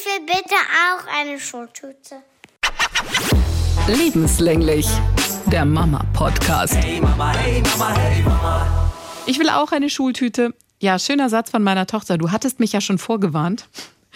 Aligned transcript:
Ich 0.00 0.06
will 0.06 0.24
bitte 0.24 0.54
auch 0.54 1.20
eine 1.20 1.38
Schultüte. 1.38 2.22
Lebenslänglich. 3.86 4.86
Der 5.46 5.66
Mama-Podcast. 5.66 6.76
Hey 6.76 7.00
Mama, 7.02 7.32
hey 7.34 7.60
Mama, 7.62 7.94
hey 7.98 8.22
Mama. 8.22 8.92
Ich 9.26 9.38
will 9.38 9.50
auch 9.50 9.72
eine 9.72 9.90
Schultüte. 9.90 10.54
Ja, 10.80 10.98
schöner 10.98 11.28
Satz 11.28 11.50
von 11.50 11.62
meiner 11.62 11.86
Tochter. 11.86 12.16
Du 12.16 12.30
hattest 12.30 12.60
mich 12.60 12.72
ja 12.72 12.80
schon 12.80 12.96
vorgewarnt, 12.96 13.68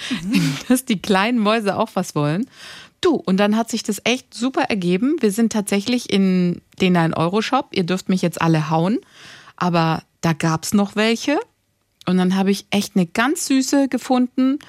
dass 0.69 0.87
die 0.87 1.03
kleinen 1.03 1.39
Mäuse 1.39 1.77
auch 1.77 1.91
was 1.95 2.15
wollen. 2.15 2.49
Du, 3.03 3.17
und 3.17 3.37
dann 3.37 3.55
hat 3.57 3.69
sich 3.69 3.83
das 3.83 4.01
echt 4.05 4.33
super 4.33 4.63
ergeben. 4.63 5.17
Wir 5.21 5.33
sind 5.33 5.53
tatsächlich 5.53 6.11
in 6.11 6.63
den 6.81 6.97
1-Euro-Shop. 6.97 7.69
Ihr 7.73 7.85
dürft 7.85 8.09
mich 8.09 8.23
jetzt 8.23 8.41
alle 8.41 8.71
hauen. 8.71 9.01
Aber 9.57 10.03
da 10.23 10.33
gab's 10.33 10.73
noch 10.73 10.97
welche. 10.97 11.39
Und 12.07 12.17
dann 12.17 12.37
habe 12.37 12.51
ich 12.51 12.67
echt 12.71 12.97
eine 12.97 13.07
ganz 13.07 13.47
süße 13.47 13.89
gefunden, 13.89 14.61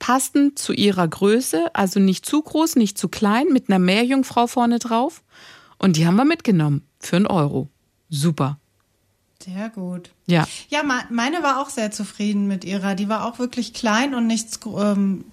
passend 0.00 0.58
zu 0.58 0.72
ihrer 0.72 1.06
Größe. 1.06 1.72
Also 1.74 2.00
nicht 2.00 2.26
zu 2.26 2.42
groß, 2.42 2.74
nicht 2.74 2.98
zu 2.98 3.08
klein, 3.08 3.46
mit 3.52 3.68
einer 3.68 3.78
Meerjungfrau 3.78 4.48
vorne 4.48 4.80
drauf. 4.80 5.22
Und 5.78 5.96
die 5.96 6.06
haben 6.06 6.16
wir 6.16 6.24
mitgenommen. 6.24 6.82
Für 6.98 7.16
einen 7.16 7.28
Euro. 7.28 7.68
Super. 8.08 8.58
Sehr 9.42 9.70
gut. 9.70 10.10
Ja. 10.26 10.46
Ja, 10.68 10.82
meine 10.82 11.42
war 11.42 11.60
auch 11.60 11.70
sehr 11.70 11.90
zufrieden 11.92 12.46
mit 12.46 12.64
ihrer. 12.64 12.94
Die 12.94 13.08
war 13.08 13.24
auch 13.24 13.38
wirklich 13.38 13.72
klein 13.72 14.14
und 14.14 14.26
nichts 14.26 14.60
ähm, 14.66 15.24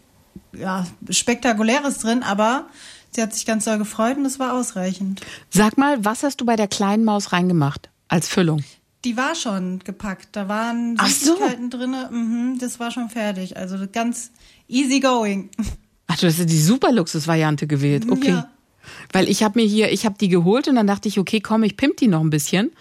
ja, 0.53 0.85
Spektakuläres 1.09 1.99
drin, 1.99 2.23
aber 2.23 2.68
sie 3.12 3.21
hat 3.21 3.34
sich 3.34 3.45
ganz 3.45 3.65
doll 3.65 3.77
gefreut 3.77 4.18
und 4.18 4.26
es 4.26 4.40
war 4.40 4.54
ausreichend. 4.54 5.21
Sag 5.49 5.77
mal, 5.77 6.05
was 6.05 6.23
hast 6.23 6.40
du 6.40 6.45
bei 6.45 6.55
der 6.55 6.68
kleinen 6.68 7.04
Maus 7.04 7.34
reingemacht 7.34 7.90
als 8.07 8.29
Füllung? 8.29 8.63
Die 9.04 9.18
war 9.18 9.35
schon 9.35 9.79
gepackt. 9.79 10.29
Da 10.31 10.48
waren 10.48 10.95
Ach 10.99 11.07
so. 11.07 11.34
Süßigkeiten 11.34 11.70
drin. 11.70 11.95
Mhm, 12.12 12.59
das 12.59 12.79
war 12.79 12.91
schon 12.91 13.09
fertig. 13.09 13.57
Also 13.57 13.77
ganz 13.91 14.31
easy 14.67 14.99
going. 14.99 15.49
Ach, 16.07 16.17
du 16.17 16.27
hast 16.27 16.39
ja 16.39 16.45
die 16.45 16.62
super 16.62 16.91
Luxusvariante 16.91 17.67
gewählt. 17.67 18.09
Okay. 18.09 18.29
Ja. 18.29 18.49
Weil 19.12 19.29
ich 19.29 19.43
habe 19.43 19.60
mir 19.60 19.68
hier, 19.68 19.91
ich 19.91 20.05
habe 20.05 20.15
die 20.20 20.29
geholt 20.29 20.68
und 20.68 20.76
dann 20.76 20.87
dachte 20.87 21.07
ich, 21.07 21.20
okay, 21.20 21.41
komm, 21.41 21.63
ich 21.63 21.77
pimp 21.77 21.98
die 21.98 22.07
noch 22.07 22.21
ein 22.21 22.29
bisschen. 22.29 22.71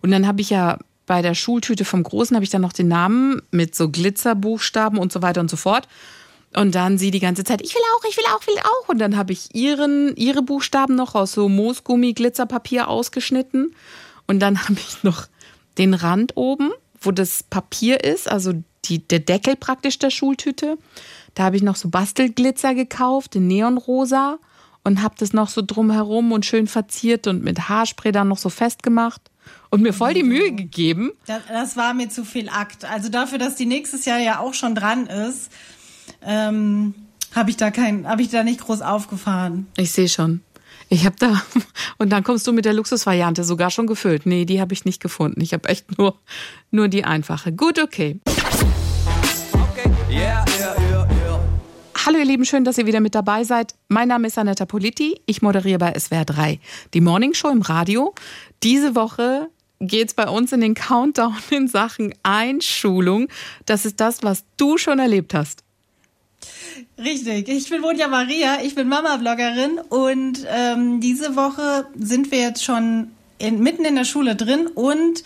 Und 0.00 0.10
dann 0.10 0.26
habe 0.26 0.40
ich 0.40 0.50
ja 0.50 0.78
bei 1.06 1.22
der 1.22 1.34
Schultüte 1.34 1.84
vom 1.84 2.02
Großen 2.02 2.34
habe 2.34 2.44
ich 2.44 2.50
dann 2.50 2.62
noch 2.62 2.72
den 2.72 2.88
Namen 2.88 3.42
mit 3.50 3.74
so 3.74 3.88
Glitzerbuchstaben 3.88 4.98
und 4.98 5.12
so 5.12 5.22
weiter 5.22 5.40
und 5.40 5.50
so 5.50 5.56
fort. 5.56 5.88
Und 6.54 6.74
dann 6.74 6.98
sie 6.98 7.10
die 7.10 7.20
ganze 7.20 7.44
Zeit, 7.44 7.62
ich 7.62 7.74
will 7.74 7.82
auch, 7.96 8.04
ich 8.08 8.16
will 8.16 8.24
auch, 8.34 8.46
will 8.46 8.58
auch. 8.58 8.88
Und 8.88 8.98
dann 8.98 9.16
habe 9.16 9.32
ich 9.32 9.54
ihren, 9.54 10.14
ihre 10.16 10.42
Buchstaben 10.42 10.96
noch 10.96 11.14
aus 11.14 11.32
so 11.32 11.48
Moosgummi, 11.48 12.12
Glitzerpapier 12.12 12.88
ausgeschnitten. 12.88 13.74
Und 14.26 14.40
dann 14.40 14.62
habe 14.62 14.78
ich 14.78 15.02
noch 15.02 15.26
den 15.78 15.94
Rand 15.94 16.36
oben, 16.36 16.70
wo 17.00 17.10
das 17.10 17.42
Papier 17.42 18.04
ist, 18.04 18.30
also 18.30 18.52
die, 18.84 19.06
der 19.06 19.20
Deckel 19.20 19.56
praktisch 19.56 19.98
der 19.98 20.10
Schultüte. 20.10 20.76
Da 21.34 21.44
habe 21.44 21.56
ich 21.56 21.62
noch 21.62 21.76
so 21.76 21.88
Bastelglitzer 21.88 22.74
gekauft, 22.74 23.36
in 23.36 23.46
Neonrosa. 23.46 24.38
Und 24.84 25.00
habe 25.00 25.14
das 25.16 25.32
noch 25.32 25.48
so 25.48 25.62
drumherum 25.64 26.32
und 26.32 26.44
schön 26.44 26.66
verziert 26.66 27.28
und 27.28 27.44
mit 27.44 27.68
Haarspray 27.68 28.10
dann 28.10 28.26
noch 28.26 28.38
so 28.38 28.48
festgemacht. 28.48 29.20
Und 29.70 29.80
mir 29.80 29.92
voll 29.92 30.12
die 30.12 30.24
Mühe 30.24 30.52
gegeben. 30.52 31.12
Das, 31.26 31.42
das 31.48 31.76
war 31.76 31.94
mir 31.94 32.08
zu 32.08 32.24
viel 32.24 32.48
Akt. 32.48 32.84
Also 32.84 33.08
dafür, 33.08 33.38
dass 33.38 33.54
die 33.54 33.66
nächstes 33.66 34.04
Jahr 34.04 34.18
ja 34.18 34.40
auch 34.40 34.54
schon 34.54 34.74
dran 34.74 35.06
ist, 35.06 35.52
ähm, 36.20 36.94
habe 37.34 37.50
ich 37.50 37.56
da 37.56 37.70
kein, 37.70 38.06
habe 38.06 38.22
ich 38.22 38.28
da 38.28 38.42
nicht 38.42 38.60
groß 38.60 38.82
aufgefahren. 38.82 39.66
Ich 39.76 39.92
sehe 39.92 40.08
schon. 40.08 40.42
Ich 40.88 41.06
habe 41.06 41.16
da 41.18 41.40
und 41.98 42.10
dann 42.10 42.22
kommst 42.22 42.46
du 42.46 42.52
mit 42.52 42.64
der 42.64 42.74
Luxusvariante 42.74 43.44
sogar 43.44 43.70
schon 43.70 43.86
gefüllt. 43.86 44.26
Nee, 44.26 44.44
die 44.44 44.60
habe 44.60 44.74
ich 44.74 44.84
nicht 44.84 45.00
gefunden. 45.00 45.40
Ich 45.40 45.52
habe 45.54 45.68
echt 45.68 45.96
nur 45.96 46.18
nur 46.70 46.88
die 46.88 47.04
einfache. 47.04 47.52
Gut, 47.52 47.78
okay. 47.78 48.20
Okay, 49.54 49.90
yeah. 50.10 50.41
Hallo 52.04 52.18
ihr 52.18 52.24
Lieben, 52.24 52.44
schön, 52.44 52.64
dass 52.64 52.78
ihr 52.78 52.86
wieder 52.86 52.98
mit 52.98 53.14
dabei 53.14 53.44
seid. 53.44 53.76
Mein 53.86 54.08
Name 54.08 54.26
ist 54.26 54.36
Anetta 54.36 54.66
Politi. 54.66 55.20
Ich 55.26 55.40
moderiere 55.40 55.78
bei 55.78 55.96
SWR 55.96 56.24
3 56.24 56.58
die 56.94 57.00
Morning 57.00 57.32
Show 57.32 57.48
im 57.48 57.62
Radio. 57.62 58.12
Diese 58.64 58.96
Woche 58.96 59.50
geht's 59.78 60.12
bei 60.12 60.28
uns 60.28 60.50
in 60.50 60.60
den 60.60 60.74
Countdown 60.74 61.36
in 61.50 61.68
Sachen 61.68 62.12
Einschulung. 62.24 63.28
Das 63.66 63.84
ist 63.84 64.00
das, 64.00 64.24
was 64.24 64.42
du 64.56 64.78
schon 64.78 64.98
erlebt 64.98 65.32
hast. 65.32 65.62
Richtig. 66.98 67.48
Ich 67.48 67.70
bin 67.70 67.80
Monja 67.80 68.08
Maria, 68.08 68.58
ich 68.64 68.74
bin 68.74 68.88
Mama-Bloggerin 68.88 69.78
und 69.88 70.44
ähm, 70.48 71.00
diese 71.00 71.36
Woche 71.36 71.86
sind 71.94 72.32
wir 72.32 72.40
jetzt 72.40 72.64
schon 72.64 73.12
in, 73.38 73.62
mitten 73.62 73.84
in 73.84 73.94
der 73.94 74.06
Schule 74.06 74.34
drin 74.34 74.66
und 74.66 75.22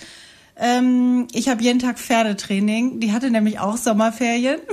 ähm, 0.56 1.26
ich 1.32 1.48
habe 1.48 1.62
jeden 1.62 1.78
Tag 1.78 1.98
Pferdetraining. 1.98 3.00
Die 3.00 3.12
hatte 3.12 3.30
nämlich 3.30 3.60
auch 3.60 3.78
Sommerferien 3.78 4.60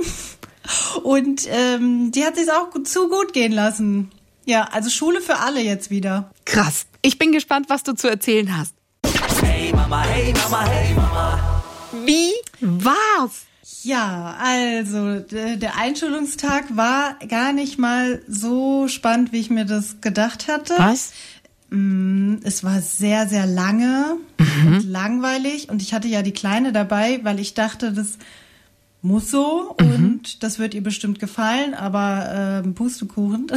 und 1.02 1.42
ähm, 1.48 2.10
die 2.12 2.24
hat 2.24 2.36
sich 2.36 2.50
auch 2.50 2.70
gut, 2.70 2.88
zu 2.88 3.08
gut 3.08 3.32
gehen 3.32 3.52
lassen. 3.52 4.10
Ja, 4.46 4.68
also 4.72 4.90
Schule 4.90 5.20
für 5.20 5.38
alle 5.38 5.60
jetzt 5.60 5.90
wieder. 5.90 6.30
Krass. 6.44 6.86
Ich 7.02 7.18
bin 7.18 7.32
gespannt, 7.32 7.66
was 7.68 7.82
du 7.82 7.94
zu 7.94 8.08
erzählen 8.08 8.56
hast. 8.56 8.74
Hey 9.42 9.72
Mama, 9.72 10.02
hey 10.04 10.32
Mama, 10.32 10.64
hey 10.66 10.94
Mama. 10.94 11.62
Wie 12.04 12.30
war's? 12.60 13.44
Ja, 13.82 14.36
also 14.42 15.20
der 15.20 15.76
Einschulungstag 15.78 16.76
war 16.76 17.16
gar 17.28 17.52
nicht 17.52 17.78
mal 17.78 18.22
so 18.28 18.88
spannend, 18.88 19.32
wie 19.32 19.40
ich 19.40 19.50
mir 19.50 19.64
das 19.64 20.00
gedacht 20.00 20.48
hatte. 20.48 20.74
Was? 20.78 21.12
Mm, 21.70 22.36
Es 22.44 22.64
war 22.64 22.80
sehr, 22.80 23.26
sehr 23.28 23.46
lange 23.46 24.16
und 24.38 24.84
langweilig 24.90 25.68
und 25.70 25.82
ich 25.82 25.92
hatte 25.94 26.08
ja 26.08 26.22
die 26.22 26.32
Kleine 26.32 26.72
dabei, 26.72 27.20
weil 27.24 27.40
ich 27.40 27.54
dachte, 27.54 27.92
das 27.92 28.18
muss 29.04 29.30
so 29.30 29.74
und 29.78 30.42
das 30.42 30.58
wird 30.58 30.72
ihr 30.72 30.82
bestimmt 30.82 31.18
gefallen, 31.18 31.74
aber 31.74 32.62
ähm, 32.64 32.74
Pustekuchen, 32.74 33.48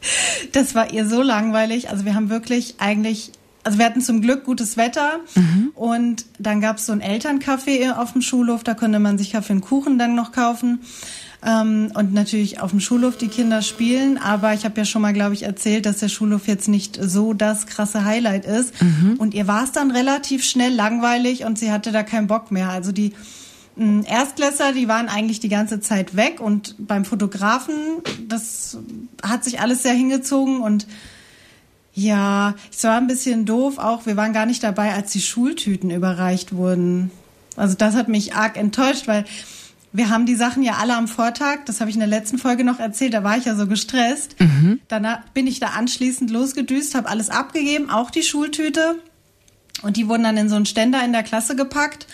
das 0.52 0.74
war 0.74 0.92
ihr 0.92 1.08
so 1.08 1.22
langweilig. 1.22 1.88
Also 1.88 2.04
wir 2.04 2.16
haben 2.16 2.30
wirklich 2.30 2.74
eigentlich, 2.78 3.30
also 3.62 3.78
wir 3.78 3.86
hatten 3.86 4.00
zum 4.00 4.20
Glück 4.22 4.44
gutes 4.44 4.76
Wetter 4.76 5.20
und 5.74 6.26
dann 6.40 6.60
gab 6.60 6.78
es 6.78 6.86
so 6.86 6.92
ein 6.92 7.00
Elterncafé 7.00 7.92
auf 7.92 8.12
dem 8.12 8.22
Schulhof, 8.22 8.64
da 8.64 8.74
konnte 8.74 8.98
man 8.98 9.18
sich 9.18 9.32
Kaffee 9.32 9.52
und 9.52 9.60
Kuchen 9.60 9.98
dann 9.98 10.16
noch 10.16 10.32
kaufen. 10.32 10.80
Ähm, 11.46 11.92
und 11.94 12.12
natürlich 12.12 12.60
auf 12.60 12.70
dem 12.70 12.80
Schulhof 12.80 13.16
die 13.16 13.28
Kinder 13.28 13.62
spielen, 13.62 14.18
aber 14.18 14.54
ich 14.54 14.64
habe 14.64 14.76
ja 14.78 14.84
schon 14.84 15.02
mal, 15.02 15.12
glaube 15.12 15.34
ich, 15.34 15.44
erzählt, 15.44 15.86
dass 15.86 15.98
der 15.98 16.08
Schulhof 16.08 16.48
jetzt 16.48 16.66
nicht 16.66 16.98
so 17.00 17.32
das 17.32 17.66
krasse 17.66 18.04
Highlight 18.04 18.44
ist. 18.44 18.74
Und 19.18 19.34
ihr 19.34 19.46
war 19.46 19.62
es 19.62 19.70
dann 19.70 19.92
relativ 19.92 20.42
schnell 20.42 20.74
langweilig 20.74 21.44
und 21.44 21.56
sie 21.56 21.70
hatte 21.70 21.92
da 21.92 22.02
keinen 22.02 22.26
Bock 22.26 22.50
mehr. 22.50 22.70
Also 22.70 22.90
die 22.90 23.12
Erstklässler, 24.04 24.72
die 24.72 24.88
waren 24.88 25.08
eigentlich 25.08 25.40
die 25.40 25.48
ganze 25.48 25.80
Zeit 25.80 26.16
weg 26.16 26.40
und 26.40 26.74
beim 26.78 27.04
Fotografen, 27.04 27.74
das 28.26 28.78
hat 29.22 29.44
sich 29.44 29.60
alles 29.60 29.82
sehr 29.82 29.92
hingezogen 29.92 30.60
und 30.60 30.86
ja, 31.94 32.54
es 32.70 32.84
war 32.84 32.96
ein 32.96 33.08
bisschen 33.08 33.44
doof 33.44 33.78
auch. 33.78 34.06
Wir 34.06 34.16
waren 34.16 34.32
gar 34.32 34.46
nicht 34.46 34.62
dabei, 34.62 34.94
als 34.94 35.10
die 35.12 35.20
Schultüten 35.20 35.90
überreicht 35.90 36.54
wurden. 36.54 37.10
Also 37.56 37.74
das 37.74 37.96
hat 37.96 38.08
mich 38.08 38.34
arg 38.34 38.56
enttäuscht, 38.56 39.08
weil 39.08 39.24
wir 39.92 40.08
haben 40.10 40.26
die 40.26 40.36
Sachen 40.36 40.62
ja 40.62 40.74
alle 40.74 40.94
am 40.94 41.08
Vortag, 41.08 41.64
das 41.64 41.80
habe 41.80 41.90
ich 41.90 41.96
in 41.96 42.00
der 42.00 42.08
letzten 42.08 42.38
Folge 42.38 42.62
noch 42.62 42.78
erzählt, 42.78 43.14
da 43.14 43.24
war 43.24 43.36
ich 43.36 43.46
ja 43.46 43.56
so 43.56 43.66
gestresst. 43.66 44.36
Danach 44.88 45.20
bin 45.30 45.46
ich 45.46 45.60
da 45.60 45.68
anschließend 45.68 46.30
losgedüst, 46.30 46.94
habe 46.94 47.08
alles 47.08 47.30
abgegeben, 47.30 47.90
auch 47.90 48.10
die 48.10 48.22
Schultüte. 48.22 48.96
Und 49.82 49.96
die 49.96 50.08
wurden 50.08 50.24
dann 50.24 50.36
in 50.36 50.48
so 50.48 50.56
einen 50.56 50.66
Ständer 50.66 51.04
in 51.04 51.12
der 51.12 51.22
Klasse 51.22 51.56
gepackt. 51.56 52.06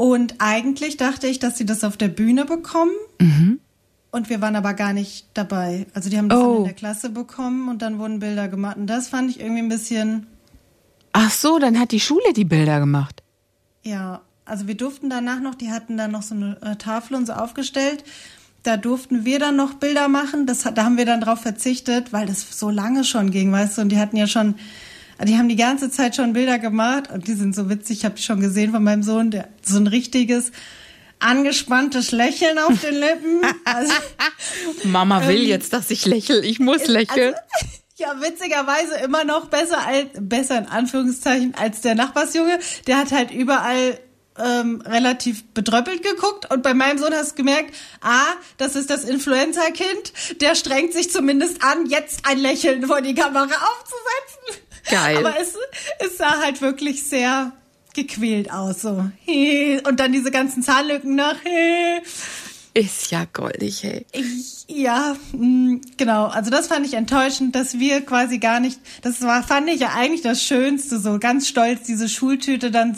Und 0.00 0.36
eigentlich 0.38 0.96
dachte 0.96 1.26
ich, 1.26 1.40
dass 1.40 1.58
sie 1.58 1.66
das 1.66 1.84
auf 1.84 1.98
der 1.98 2.08
Bühne 2.08 2.46
bekommen. 2.46 2.92
Und 4.10 4.30
wir 4.30 4.40
waren 4.40 4.56
aber 4.56 4.72
gar 4.72 4.94
nicht 4.94 5.26
dabei. 5.34 5.86
Also 5.92 6.08
die 6.08 6.16
haben 6.16 6.30
das 6.30 6.38
Oh. 6.38 6.56
in 6.58 6.64
der 6.64 6.72
Klasse 6.72 7.10
bekommen 7.10 7.68
und 7.68 7.82
dann 7.82 7.98
wurden 7.98 8.18
Bilder 8.18 8.48
gemacht. 8.48 8.78
Und 8.78 8.86
das 8.86 9.08
fand 9.08 9.28
ich 9.30 9.40
irgendwie 9.40 9.60
ein 9.60 9.68
bisschen, 9.68 10.26
Ach 11.12 11.30
so, 11.30 11.58
dann 11.58 11.78
hat 11.78 11.92
die 11.92 12.00
Schule 12.00 12.32
die 12.34 12.44
Bilder 12.46 12.80
gemacht. 12.80 13.22
ja, 13.82 14.22
also 14.46 14.66
wir 14.66 14.74
durften 14.76 15.10
danach 15.10 15.38
noch, 15.40 15.54
die 15.54 15.70
hatten 15.70 15.96
dann 15.96 16.10
noch 16.12 16.22
so 16.22 16.34
eine 16.34 16.56
äh, 16.62 16.76
Tafel 16.76 17.14
und 17.16 17.26
so 17.26 17.34
aufgestellt. 17.34 18.02
Da 18.64 18.76
durften 18.76 19.24
wir 19.24 19.38
dann 19.38 19.54
noch 19.54 19.74
Bilder 19.74 20.08
machen. 20.08 20.46
Das, 20.46 20.62
da 20.62 20.82
haben 20.84 20.96
wir 20.96 21.04
dann 21.06 21.20
drauf 21.20 21.40
verzichtet, 21.42 22.12
weil 22.12 22.26
das 22.26 22.58
so 22.58 22.68
lange 22.70 23.04
schon 23.04 23.30
ging, 23.30 23.52
weißt 23.52 23.76
du. 23.78 23.82
Und 23.82 23.90
die 23.90 23.98
hatten 23.98 24.16
ja 24.16 24.26
schon, 24.26 24.54
die 25.24 25.36
haben 25.36 25.48
die 25.48 25.56
ganze 25.56 25.90
Zeit 25.90 26.16
schon 26.16 26.32
Bilder 26.32 26.58
gemacht 26.58 27.10
und 27.12 27.28
die 27.28 27.34
sind 27.34 27.54
so 27.54 27.68
witzig. 27.68 27.98
Ich 27.98 28.04
habe 28.04 28.14
die 28.14 28.22
schon 28.22 28.40
gesehen 28.40 28.72
von 28.72 28.82
meinem 28.82 29.02
Sohn, 29.02 29.30
der 29.30 29.48
so 29.62 29.76
ein 29.76 29.86
richtiges 29.86 30.52
angespanntes 31.18 32.12
Lächeln 32.12 32.58
auf 32.58 32.80
den 32.80 32.94
Lippen. 32.94 33.42
Also, 33.64 33.92
Mama 34.84 35.26
will 35.28 35.42
jetzt, 35.42 35.72
dass 35.72 35.90
ich 35.90 36.06
lächle. 36.06 36.44
Ich 36.44 36.58
muss 36.58 36.86
lächeln. 36.86 37.34
Also, 37.34 37.66
ja, 37.96 38.20
witzigerweise 38.20 38.96
immer 39.04 39.24
noch 39.24 39.46
besser 39.46 39.86
als, 39.86 40.08
besser 40.18 40.58
in 40.58 40.66
Anführungszeichen 40.66 41.54
als 41.54 41.82
der 41.82 41.94
Nachbarsjunge. 41.94 42.58
Der 42.86 42.98
hat 42.98 43.12
halt 43.12 43.30
überall 43.30 43.98
ähm, 44.38 44.82
relativ 44.84 45.44
bedröppelt 45.52 46.02
geguckt 46.02 46.50
und 46.50 46.62
bei 46.62 46.74
meinem 46.74 46.98
Sohn 46.98 47.12
hast 47.12 47.32
du 47.32 47.36
gemerkt, 47.36 47.74
ah, 48.00 48.32
das 48.56 48.74
ist 48.74 48.90
das 48.90 49.04
Influencer-Kind, 49.04 50.40
der 50.40 50.54
strengt 50.54 50.94
sich 50.94 51.10
zumindest 51.10 51.62
an, 51.62 51.86
jetzt 51.86 52.26
ein 52.26 52.38
Lächeln 52.38 52.86
vor 52.86 53.02
die 53.02 53.14
Kamera 53.14 53.44
aufzusetzen. 53.44 54.69
Geil. 54.88 55.18
Aber 55.18 55.34
es, 55.40 55.54
es 55.98 56.18
sah 56.18 56.40
halt 56.40 56.60
wirklich 56.62 57.02
sehr 57.02 57.52
gequält 57.94 58.52
aus, 58.52 58.82
so. 58.82 59.10
Und 59.88 60.00
dann 60.00 60.12
diese 60.12 60.30
ganzen 60.30 60.62
Zahnlücken 60.62 61.16
noch. 61.16 61.34
Ist 62.72 63.10
ja 63.10 63.24
goldig, 63.32 63.82
hey. 63.82 64.06
Ich, 64.12 64.64
ja, 64.68 65.16
mh, 65.32 65.80
genau. 65.96 66.26
Also 66.26 66.50
das 66.50 66.68
fand 66.68 66.86
ich 66.86 66.94
enttäuschend, 66.94 67.56
dass 67.56 67.80
wir 67.80 68.00
quasi 68.02 68.38
gar 68.38 68.60
nicht, 68.60 68.78
das 69.02 69.22
war, 69.22 69.42
fand 69.42 69.68
ich 69.68 69.80
ja 69.80 69.92
eigentlich 69.96 70.22
das 70.22 70.42
Schönste, 70.42 71.00
so 71.00 71.18
ganz 71.18 71.48
stolz, 71.48 71.82
diese 71.82 72.08
Schultüte 72.08 72.70
dann 72.70 72.96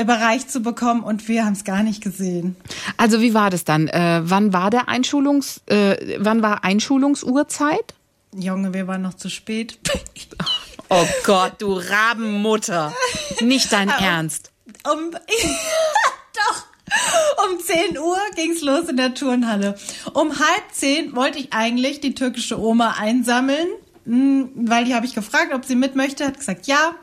überreicht 0.00 0.50
zu 0.50 0.60
bekommen 0.60 1.02
und 1.02 1.26
wir 1.26 1.44
haben 1.44 1.54
es 1.54 1.64
gar 1.64 1.82
nicht 1.82 2.02
gesehen. 2.02 2.54
Also 2.96 3.20
wie 3.20 3.34
war 3.34 3.50
das 3.50 3.64
dann? 3.64 3.88
Äh, 3.88 4.20
wann 4.24 4.52
war 4.52 4.70
der 4.70 4.88
Einschulungs, 4.88 5.62
äh, 5.66 6.18
wann 6.18 6.42
war 6.42 6.62
Einschulungsuhrzeit? 6.62 7.94
Junge, 8.36 8.72
wir 8.72 8.86
waren 8.86 9.02
noch 9.02 9.14
zu 9.14 9.30
spät. 9.30 9.78
Oh 10.88 11.06
Gott, 11.24 11.54
du 11.58 11.74
Rabenmutter. 11.74 12.94
Nicht 13.40 13.72
dein 13.72 13.88
Ernst. 13.88 14.52
Um, 14.90 15.10
doch. 16.34 16.66
Um 17.44 17.58
10 17.60 17.98
Uhr 17.98 18.18
ging's 18.36 18.60
los 18.62 18.88
in 18.88 18.96
der 18.96 19.14
Turnhalle. 19.14 19.76
Um 20.12 20.38
halb 20.38 20.62
zehn 20.72 21.16
wollte 21.16 21.38
ich 21.38 21.52
eigentlich 21.52 22.00
die 22.00 22.14
türkische 22.14 22.60
Oma 22.60 22.94
einsammeln, 22.98 23.66
mh, 24.04 24.48
weil 24.54 24.84
die 24.84 24.94
habe 24.94 25.04
ich 25.06 25.14
gefragt, 25.14 25.52
ob 25.52 25.64
sie 25.64 25.74
mit 25.74 25.96
möchte. 25.96 26.24
Hat 26.24 26.38
gesagt, 26.38 26.66
ja. 26.68 26.94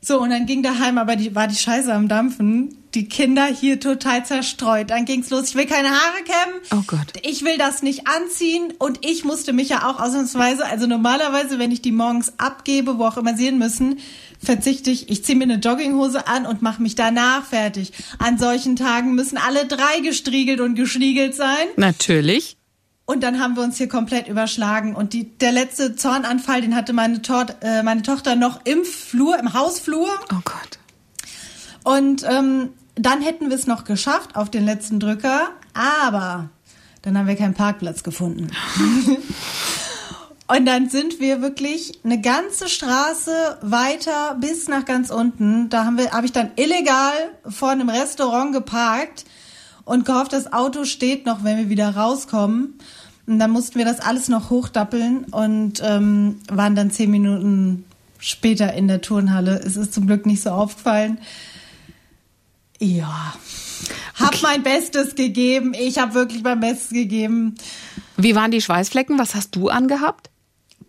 So, 0.00 0.20
und 0.20 0.30
dann 0.30 0.46
ging 0.46 0.62
daheim, 0.62 0.98
aber 0.98 1.16
die, 1.16 1.34
war 1.34 1.48
die 1.48 1.56
Scheiße 1.56 1.92
am 1.92 2.08
Dampfen. 2.08 2.78
Die 2.98 3.06
Kinder 3.06 3.46
hier 3.46 3.78
total 3.78 4.26
zerstreut. 4.26 4.90
Dann 4.90 5.04
ging's 5.04 5.30
los. 5.30 5.50
Ich 5.50 5.54
will 5.54 5.66
keine 5.66 5.90
Haare 5.90 6.16
kämmen. 6.24 6.60
Oh 6.72 6.82
Gott. 6.84 7.12
Ich 7.22 7.44
will 7.44 7.56
das 7.56 7.80
nicht 7.80 8.08
anziehen. 8.08 8.72
Und 8.76 9.06
ich 9.06 9.24
musste 9.24 9.52
mich 9.52 9.68
ja 9.68 9.88
auch 9.88 10.00
ausnahmsweise, 10.00 10.66
also 10.66 10.88
normalerweise, 10.88 11.60
wenn 11.60 11.70
ich 11.70 11.80
die 11.80 11.92
morgens 11.92 12.32
abgebe, 12.38 12.98
wo 12.98 13.04
auch 13.04 13.16
immer 13.16 13.36
sehen 13.36 13.56
müssen, 13.56 14.00
verzichte 14.42 14.90
ich, 14.90 15.10
ich 15.10 15.24
ziehe 15.24 15.38
mir 15.38 15.44
eine 15.44 15.60
Jogginghose 15.60 16.26
an 16.26 16.44
und 16.44 16.60
mache 16.60 16.82
mich 16.82 16.96
danach 16.96 17.44
fertig. 17.44 17.92
An 18.18 18.36
solchen 18.36 18.74
Tagen 18.74 19.14
müssen 19.14 19.38
alle 19.38 19.66
drei 19.66 20.00
gestriegelt 20.02 20.58
und 20.58 20.74
geschniegelt 20.74 21.36
sein. 21.36 21.68
Natürlich. 21.76 22.56
Und 23.06 23.22
dann 23.22 23.38
haben 23.38 23.54
wir 23.54 23.62
uns 23.62 23.76
hier 23.76 23.88
komplett 23.88 24.26
überschlagen. 24.26 24.96
Und 24.96 25.12
die, 25.12 25.38
der 25.38 25.52
letzte 25.52 25.94
Zornanfall, 25.94 26.62
den 26.62 26.74
hatte 26.74 26.92
meine, 26.92 27.22
Tor 27.22 27.46
äh, 27.60 27.84
meine 27.84 28.02
Tochter 28.02 28.34
noch 28.34 28.66
im 28.66 28.84
Flur, 28.84 29.38
im 29.38 29.52
Hausflur. 29.52 30.08
Oh 30.32 30.40
Gott. 30.44 30.80
Und 31.84 32.24
ähm, 32.28 32.70
dann 32.98 33.22
hätten 33.22 33.48
wir 33.48 33.56
es 33.56 33.66
noch 33.66 33.84
geschafft 33.84 34.36
auf 34.36 34.50
den 34.50 34.64
letzten 34.64 35.00
Drücker. 35.00 35.48
Aber 35.74 36.50
dann 37.02 37.16
haben 37.16 37.26
wir 37.26 37.36
keinen 37.36 37.54
Parkplatz 37.54 38.02
gefunden. 38.02 38.48
Und 40.50 40.64
dann 40.64 40.88
sind 40.88 41.20
wir 41.20 41.42
wirklich 41.42 42.00
eine 42.04 42.22
ganze 42.22 42.70
Straße 42.70 43.58
weiter 43.60 44.34
bis 44.40 44.66
nach 44.66 44.86
ganz 44.86 45.10
unten. 45.10 45.68
Da 45.68 45.84
haben 45.84 45.98
wir, 45.98 46.12
habe 46.12 46.24
ich 46.24 46.32
dann 46.32 46.52
illegal 46.56 47.12
vor 47.46 47.68
einem 47.68 47.90
Restaurant 47.90 48.54
geparkt 48.54 49.26
und 49.84 50.06
gehofft, 50.06 50.32
das 50.32 50.50
Auto 50.50 50.84
steht 50.84 51.26
noch, 51.26 51.44
wenn 51.44 51.58
wir 51.58 51.68
wieder 51.68 51.94
rauskommen. 51.94 52.78
Und 53.26 53.38
dann 53.38 53.50
mussten 53.50 53.76
wir 53.78 53.84
das 53.84 54.00
alles 54.00 54.28
noch 54.28 54.48
hochdappeln 54.48 55.24
und 55.24 55.82
ähm, 55.84 56.40
waren 56.50 56.74
dann 56.74 56.90
zehn 56.90 57.10
Minuten 57.10 57.84
später 58.18 58.72
in 58.72 58.88
der 58.88 59.02
Turnhalle. 59.02 59.60
Es 59.62 59.76
ist 59.76 59.92
zum 59.92 60.06
Glück 60.06 60.24
nicht 60.24 60.42
so 60.42 60.48
aufgefallen. 60.48 61.18
Ja, 62.80 63.34
hab 64.14 64.28
Okay. 64.28 64.38
mein 64.42 64.62
Bestes 64.62 65.14
gegeben. 65.14 65.74
Ich 65.74 65.98
habe 65.98 66.14
wirklich 66.14 66.42
mein 66.42 66.60
Bestes 66.60 66.90
gegeben. 66.90 67.54
Wie 68.16 68.34
waren 68.34 68.50
die 68.50 68.60
Schweißflecken? 68.60 69.18
Was 69.18 69.34
hast 69.34 69.54
du 69.56 69.68
angehabt? 69.68 70.30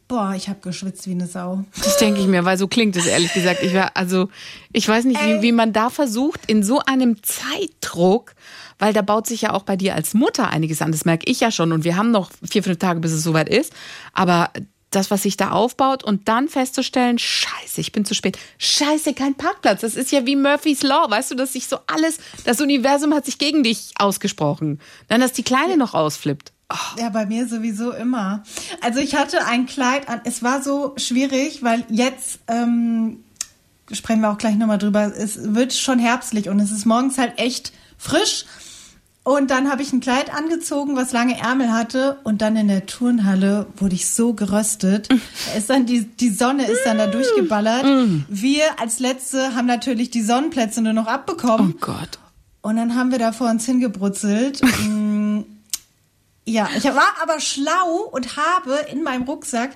Boah, 0.07 0.33
ich 0.35 0.49
habe 0.49 0.59
geschwitzt 0.61 1.05
wie 1.07 1.11
eine 1.11 1.27
Sau. 1.27 1.63
Das 1.83 1.97
denke 1.97 2.19
ich 2.19 2.25
mir, 2.25 2.43
weil 2.43 2.57
so 2.57 2.67
klingt 2.67 2.95
es 2.95 3.05
ehrlich 3.05 3.31
gesagt. 3.31 3.61
Ich 3.61 3.75
war, 3.75 3.91
also, 3.95 4.29
ich 4.73 4.87
weiß 4.87 5.05
nicht, 5.05 5.23
wie, 5.23 5.43
wie 5.43 5.51
man 5.51 5.71
da 5.71 5.91
versucht, 5.91 6.41
in 6.47 6.63
so 6.63 6.79
einem 6.79 7.17
Zeitdruck, 7.21 8.33
weil 8.79 8.91
da 8.91 9.03
baut 9.03 9.27
sich 9.27 9.41
ja 9.41 9.53
auch 9.53 9.61
bei 9.61 9.75
dir 9.75 9.93
als 9.93 10.15
Mutter 10.15 10.49
einiges 10.49 10.81
an. 10.81 10.91
Das 10.91 11.05
merke 11.05 11.29
ich 11.29 11.39
ja 11.41 11.51
schon. 11.51 11.71
Und 11.71 11.83
wir 11.83 11.95
haben 11.95 12.09
noch 12.09 12.31
vier, 12.49 12.63
fünf 12.63 12.79
Tage, 12.79 12.99
bis 13.01 13.11
es 13.11 13.21
soweit 13.21 13.49
ist. 13.49 13.71
Aber 14.13 14.49
das, 14.91 15.11
was 15.11 15.23
sich 15.23 15.37
da 15.37 15.51
aufbaut 15.51 16.03
und 16.03 16.27
dann 16.27 16.47
festzustellen, 16.47 17.19
scheiße, 17.19 17.79
ich 17.79 17.91
bin 17.91 18.05
zu 18.05 18.13
spät. 18.15 18.37
Scheiße, 18.57 19.13
kein 19.13 19.35
Parkplatz. 19.35 19.81
Das 19.81 19.95
ist 19.95 20.11
ja 20.11 20.25
wie 20.25 20.35
Murphy's 20.35 20.83
Law. 20.83 21.09
Weißt 21.09 21.31
du, 21.31 21.35
dass 21.35 21.53
sich 21.53 21.67
so 21.67 21.77
alles, 21.87 22.17
das 22.45 22.61
Universum 22.61 23.13
hat 23.13 23.25
sich 23.25 23.37
gegen 23.37 23.63
dich 23.63 23.91
ausgesprochen. 23.97 24.79
Dann, 25.07 25.21
dass 25.21 25.33
die 25.33 25.43
Kleine 25.43 25.77
noch 25.77 25.93
ausflippt. 25.93 26.51
Ja, 26.99 27.09
bei 27.09 27.25
mir 27.25 27.47
sowieso 27.47 27.91
immer. 27.91 28.43
Also 28.81 28.99
ich 28.99 29.15
hatte 29.15 29.45
ein 29.45 29.65
Kleid 29.65 30.07
an. 30.07 30.21
Es 30.23 30.43
war 30.43 30.61
so 30.61 30.93
schwierig, 30.97 31.63
weil 31.63 31.83
jetzt 31.89 32.39
ähm, 32.47 33.23
sprechen 33.91 34.21
wir 34.21 34.31
auch 34.31 34.37
gleich 34.37 34.55
nochmal 34.55 34.77
drüber. 34.77 35.11
Es 35.15 35.55
wird 35.55 35.73
schon 35.73 35.97
herbstlich 35.97 36.47
und 36.47 36.59
es 36.59 36.71
ist 36.71 36.85
morgens 36.85 37.17
halt 37.17 37.39
echt 37.39 37.73
frisch. 37.97 38.45
Und 39.29 39.51
dann 39.51 39.69
habe 39.69 39.83
ich 39.83 39.93
ein 39.93 39.99
Kleid 39.99 40.33
angezogen, 40.33 40.95
was 40.95 41.11
lange 41.11 41.39
Ärmel 41.39 41.71
hatte. 41.71 42.17
Und 42.23 42.41
dann 42.41 42.55
in 42.55 42.67
der 42.67 42.87
Turnhalle 42.87 43.67
wurde 43.77 43.93
ich 43.93 44.09
so 44.09 44.33
geröstet. 44.33 45.07
Da 45.07 45.55
ist 45.55 45.69
dann 45.69 45.85
die, 45.85 46.05
die 46.05 46.31
Sonne 46.31 46.65
ist 46.65 46.81
dann 46.83 46.97
da 46.97 47.05
durchgeballert. 47.05 47.85
Wir 48.27 48.63
als 48.79 48.97
Letzte 48.97 49.53
haben 49.53 49.67
natürlich 49.67 50.09
die 50.09 50.23
Sonnenplätze 50.23 50.81
nur 50.81 50.93
noch 50.93 51.05
abbekommen. 51.05 51.75
Oh 51.75 51.79
Gott. 51.79 52.17
Und 52.61 52.77
dann 52.77 52.95
haben 52.95 53.11
wir 53.11 53.19
da 53.19 53.31
vor 53.31 53.47
uns 53.51 53.65
hingebrutzelt. 53.67 54.61
Mm, 54.79 55.43
ja, 56.45 56.67
ich 56.75 56.85
war 56.85 57.13
aber 57.21 57.39
schlau 57.39 58.09
und 58.11 58.35
habe 58.35 58.79
in 58.91 59.03
meinem 59.03 59.23
Rucksack 59.23 59.71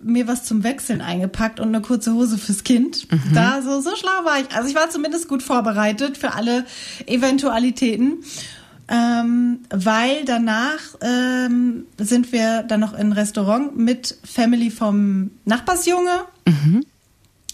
mir 0.00 0.26
was 0.26 0.44
zum 0.44 0.64
Wechseln 0.64 1.02
eingepackt 1.02 1.60
und 1.60 1.68
eine 1.68 1.82
kurze 1.82 2.14
Hose 2.14 2.38
fürs 2.38 2.64
Kind. 2.64 3.08
Da 3.34 3.60
so 3.62 3.80
so 3.80 3.94
schlau 3.94 4.24
war 4.24 4.40
ich. 4.40 4.54
Also 4.56 4.68
ich 4.68 4.74
war 4.74 4.88
zumindest 4.88 5.28
gut 5.28 5.42
vorbereitet 5.42 6.16
für 6.16 6.32
alle 6.32 6.64
Eventualitäten. 7.06 8.24
Ähm, 8.88 9.60
weil 9.70 10.24
danach 10.24 10.80
ähm, 11.00 11.86
sind 11.98 12.30
wir 12.30 12.62
dann 12.62 12.80
noch 12.80 12.92
in 12.92 13.08
ein 13.08 13.12
Restaurant 13.12 13.76
mit 13.76 14.16
Family 14.24 14.70
vom 14.70 15.30
Nachbarsjunge. 15.44 16.20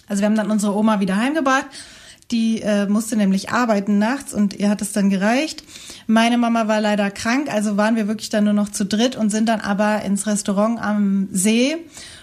Also 0.08 0.20
wir 0.20 0.26
haben 0.26 0.36
dann 0.36 0.50
unsere 0.50 0.76
Oma 0.76 1.00
wieder 1.00 1.16
heimgebracht. 1.16 1.66
Die 2.30 2.62
äh, 2.62 2.86
musste 2.86 3.16
nämlich 3.16 3.50
arbeiten 3.50 3.98
nachts 3.98 4.32
und 4.32 4.54
ihr 4.54 4.70
hat 4.70 4.80
es 4.80 4.92
dann 4.92 5.10
gereicht. 5.10 5.64
Meine 6.06 6.38
Mama 6.38 6.66
war 6.68 6.80
leider 6.80 7.10
krank, 7.10 7.52
also 7.52 7.76
waren 7.76 7.96
wir 7.96 8.08
wirklich 8.08 8.30
dann 8.30 8.44
nur 8.44 8.52
noch 8.54 8.70
zu 8.70 8.86
dritt 8.86 9.16
und 9.16 9.30
sind 9.30 9.48
dann 9.48 9.60
aber 9.60 10.02
ins 10.02 10.26
Restaurant 10.26 10.80
am 10.80 11.28
See. 11.32 11.76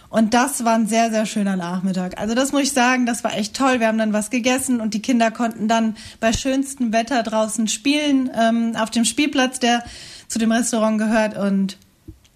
Und 0.09 0.33
das 0.33 0.65
war 0.65 0.73
ein 0.73 0.87
sehr, 0.87 1.11
sehr 1.11 1.27
schöner 1.27 1.55
Nachmittag. 1.55 2.19
Also 2.19 2.33
das 2.33 2.51
muss 2.51 2.63
ich 2.63 2.71
sagen, 2.71 3.05
das 3.05 3.23
war 3.23 3.37
echt 3.37 3.55
toll. 3.55 3.79
Wir 3.79 3.87
haben 3.87 3.99
dann 3.99 4.11
was 4.11 4.31
gegessen 4.31 4.81
und 4.81 4.95
die 4.95 5.01
Kinder 5.01 5.29
konnten 5.29 5.67
dann 5.67 5.95
bei 6.19 6.33
schönstem 6.33 6.91
Wetter 6.91 7.21
draußen 7.21 7.67
spielen 7.67 8.31
ähm, 8.35 8.75
auf 8.75 8.89
dem 8.89 9.05
Spielplatz, 9.05 9.59
der 9.59 9.83
zu 10.27 10.39
dem 10.39 10.51
Restaurant 10.51 10.97
gehört. 10.97 11.37
Und 11.37 11.77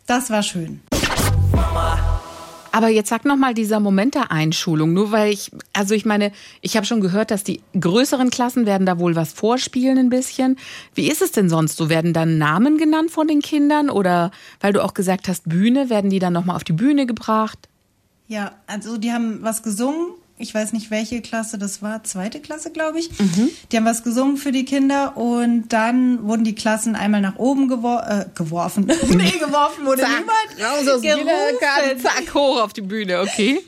das 0.05 0.29
war 0.29 0.43
schön. 0.43 0.81
Aber 2.73 2.89
jetzt 2.89 3.09
sag 3.09 3.23
noch 3.23 3.37
mal 3.37 3.53
dieser 3.53 3.79
Moment 3.79 4.15
der 4.15 4.31
Einschulung, 4.31 4.93
nur 4.93 5.11
weil 5.11 5.31
ich, 5.31 5.51
also 5.73 5.93
ich 5.93 6.05
meine, 6.05 6.31
ich 6.61 6.75
habe 6.75 6.87
schon 6.87 7.01
gehört, 7.01 7.29
dass 7.29 7.43
die 7.43 7.61
größeren 7.79 8.31
Klassen 8.31 8.65
werden 8.65 8.87
da 8.87 8.97
wohl 8.97 9.15
was 9.15 9.31
vorspielen 9.31 9.99
ein 9.99 10.09
bisschen. 10.09 10.57
Wie 10.95 11.07
ist 11.07 11.21
es 11.21 11.31
denn 11.31 11.49
sonst? 11.49 11.77
So 11.77 11.87
werden 11.87 12.13
dann 12.13 12.39
Namen 12.39 12.79
genannt 12.79 13.11
von 13.11 13.27
den 13.27 13.41
Kindern 13.41 13.91
oder 13.91 14.31
weil 14.59 14.73
du 14.73 14.83
auch 14.83 14.95
gesagt 14.95 15.27
hast 15.27 15.47
Bühne, 15.47 15.91
werden 15.91 16.09
die 16.09 16.17
dann 16.17 16.33
noch 16.33 16.45
mal 16.45 16.55
auf 16.55 16.63
die 16.63 16.73
Bühne 16.73 17.05
gebracht? 17.05 17.69
Ja, 18.27 18.53
also 18.65 18.97
die 18.97 19.11
haben 19.11 19.43
was 19.43 19.61
gesungen. 19.61 20.07
Ich 20.39 20.53
weiß 20.53 20.73
nicht, 20.73 20.89
welche 20.89 21.21
Klasse 21.21 21.57
das 21.57 21.81
war. 21.81 22.03
Zweite 22.03 22.39
Klasse, 22.39 22.71
glaube 22.71 22.99
ich. 22.99 23.09
Die 23.71 23.77
haben 23.77 23.85
was 23.85 24.03
gesungen 24.03 24.37
für 24.37 24.51
die 24.51 24.65
Kinder 24.65 25.15
und 25.15 25.69
dann 25.69 26.23
wurden 26.23 26.43
die 26.43 26.55
Klassen 26.55 26.95
einmal 26.95 27.21
nach 27.21 27.37
oben 27.37 27.67
gewor 27.67 28.03
äh, 28.07 28.25
geworfen. 28.33 28.85
nee, 29.09 29.31
geworfen 29.31 29.85
wurde 29.85 30.01
niemand. 30.01 30.29
raus 30.59 30.87
aus 30.87 31.01
dem 31.01 31.17
Kindergarten, 31.17 31.89
gerufen. 31.89 32.01
zack, 32.01 32.33
hoch 32.33 32.61
auf 32.61 32.73
die 32.73 32.81
Bühne, 32.81 33.21
okay? 33.21 33.59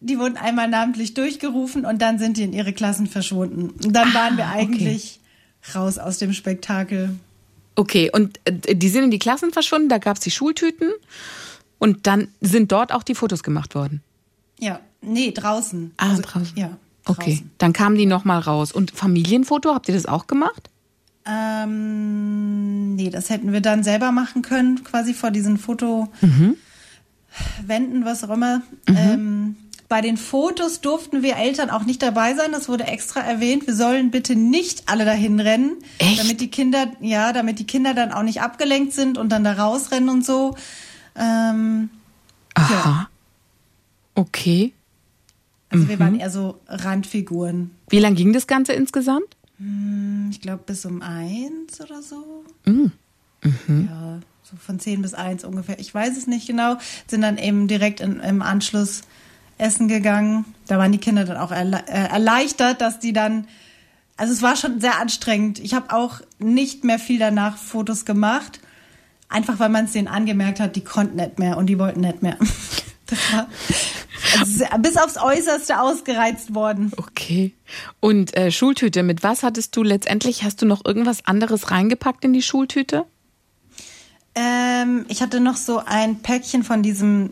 Die 0.00 0.18
wurden 0.18 0.36
einmal 0.36 0.68
namentlich 0.68 1.14
durchgerufen 1.14 1.84
und 1.84 2.00
dann 2.00 2.18
sind 2.18 2.38
die 2.38 2.44
in 2.44 2.52
ihre 2.52 2.72
Klassen 2.72 3.06
verschwunden. 3.06 3.74
Und 3.84 3.92
dann 3.92 4.14
waren 4.14 4.36
wir 4.38 4.46
eigentlich 4.48 5.20
raus 5.74 5.98
aus 5.98 6.18
dem 6.18 6.32
Spektakel. 6.32 7.14
Okay, 7.74 8.10
und 8.12 8.40
äh, 8.44 8.74
die 8.74 8.88
sind 8.88 9.04
in 9.04 9.10
die 9.10 9.18
Klassen 9.18 9.52
verschwunden, 9.52 9.90
da 9.90 9.98
gab 9.98 10.16
es 10.16 10.22
die 10.22 10.30
Schultüten 10.30 10.92
und 11.78 12.06
dann 12.06 12.28
sind 12.40 12.72
dort 12.72 12.90
auch 12.90 13.02
die 13.02 13.14
Fotos 13.14 13.42
gemacht 13.42 13.74
worden. 13.74 14.02
Ja, 14.58 14.80
nee, 15.02 15.32
draußen. 15.32 15.92
Ah, 15.96 16.10
Also, 16.10 16.22
draußen. 16.22 16.56
Ja. 16.56 16.70
Okay, 17.04 17.32
draußen. 17.32 17.50
dann 17.58 17.72
kamen 17.72 17.96
die 17.96 18.06
noch 18.06 18.24
mal 18.24 18.38
raus. 18.38 18.72
Und 18.72 18.90
Familienfoto, 18.90 19.74
habt 19.74 19.88
ihr 19.88 19.94
das 19.94 20.06
auch 20.06 20.26
gemacht? 20.26 20.70
Ähm, 21.26 22.94
nee, 22.94 23.10
das 23.10 23.30
hätten 23.30 23.52
wir 23.52 23.60
dann 23.60 23.82
selber 23.82 24.12
machen 24.12 24.42
können, 24.42 24.84
quasi 24.84 25.12
vor 25.12 25.30
diesen 25.30 25.58
Fotowänden, 25.58 26.56
was 28.04 28.22
auch 28.24 28.30
immer. 28.30 28.62
Ähm, 28.86 29.56
bei 29.88 30.00
den 30.00 30.16
Fotos 30.16 30.80
durften 30.80 31.22
wir 31.22 31.36
Eltern 31.36 31.70
auch 31.70 31.84
nicht 31.84 32.02
dabei 32.02 32.34
sein. 32.34 32.52
Das 32.52 32.68
wurde 32.68 32.84
extra 32.84 33.20
erwähnt. 33.20 33.66
Wir 33.66 33.74
sollen 33.74 34.10
bitte 34.10 34.34
nicht 34.34 34.88
alle 34.88 35.04
dahin 35.04 35.38
rennen, 35.40 35.76
Echt? 35.98 36.20
damit 36.20 36.40
die 36.40 36.48
Kinder, 36.50 36.88
ja, 37.00 37.32
damit 37.32 37.58
die 37.58 37.66
Kinder 37.66 37.94
dann 37.94 38.12
auch 38.12 38.22
nicht 38.22 38.40
abgelenkt 38.40 38.92
sind 38.94 39.16
und 39.18 39.30
dann 39.30 39.44
da 39.44 39.52
rausrennen 39.52 40.08
und 40.08 40.24
so. 40.24 40.56
Ähm, 41.16 41.90
Aha. 42.54 43.08
Okay. 44.16 44.72
also 45.68 45.88
wir 45.88 46.00
waren 46.00 46.18
eher 46.18 46.30
so 46.30 46.60
Randfiguren. 46.66 47.70
Wie 47.88 47.98
lang 47.98 48.14
ging 48.14 48.32
das 48.32 48.46
Ganze 48.46 48.72
insgesamt? 48.72 49.36
Ich 50.30 50.40
glaube 50.40 50.62
bis 50.66 50.84
um 50.84 51.02
eins 51.02 51.80
oder 51.80 52.02
so. 52.02 52.44
Ja, 52.64 54.20
so 54.42 54.56
von 54.56 54.78
10 54.80 55.02
bis 55.02 55.14
1 55.14 55.44
ungefähr. 55.44 55.78
Ich 55.78 55.94
weiß 55.94 56.16
es 56.16 56.26
nicht 56.26 56.46
genau. 56.46 56.76
Sind 57.06 57.22
dann 57.22 57.38
eben 57.38 57.68
direkt 57.68 58.00
in, 58.00 58.20
im 58.20 58.42
Anschluss 58.42 59.02
essen 59.58 59.88
gegangen. 59.88 60.44
Da 60.66 60.78
waren 60.78 60.92
die 60.92 60.98
Kinder 60.98 61.24
dann 61.24 61.36
auch 61.36 61.52
erle 61.52 61.84
äh, 61.86 62.08
erleichtert, 62.08 62.80
dass 62.80 62.98
die 62.98 63.12
dann. 63.12 63.46
Also 64.16 64.32
es 64.32 64.42
war 64.42 64.56
schon 64.56 64.80
sehr 64.80 64.98
anstrengend. 64.98 65.58
Ich 65.58 65.74
habe 65.74 65.92
auch 65.94 66.20
nicht 66.38 66.84
mehr 66.84 66.98
viel 66.98 67.18
danach 67.18 67.56
Fotos 67.56 68.04
gemacht. 68.04 68.60
Einfach 69.28 69.58
weil 69.58 69.68
man 69.68 69.86
es 69.86 69.92
denen 69.92 70.08
angemerkt 70.08 70.60
hat, 70.60 70.76
die 70.76 70.84
konnten 70.84 71.16
nicht 71.16 71.38
mehr 71.38 71.56
und 71.56 71.66
die 71.66 71.78
wollten 71.78 72.00
nicht 72.00 72.22
mehr. 72.22 72.38
Das 73.06 74.60
war 74.60 74.78
bis 74.78 74.96
aufs 74.96 75.16
Äußerste 75.16 75.80
ausgereizt 75.80 76.54
worden. 76.54 76.92
Okay. 76.96 77.54
Und 78.00 78.36
äh, 78.36 78.50
Schultüte, 78.50 79.02
mit 79.02 79.22
was 79.22 79.42
hattest 79.42 79.76
du 79.76 79.82
letztendlich? 79.82 80.42
Hast 80.42 80.62
du 80.62 80.66
noch 80.66 80.84
irgendwas 80.84 81.26
anderes 81.26 81.70
reingepackt 81.70 82.24
in 82.24 82.32
die 82.32 82.42
Schultüte? 82.42 83.04
Ähm, 84.34 85.06
ich 85.08 85.22
hatte 85.22 85.40
noch 85.40 85.56
so 85.56 85.80
ein 85.84 86.16
Päckchen 86.20 86.62
von 86.62 86.82
diesem, 86.82 87.30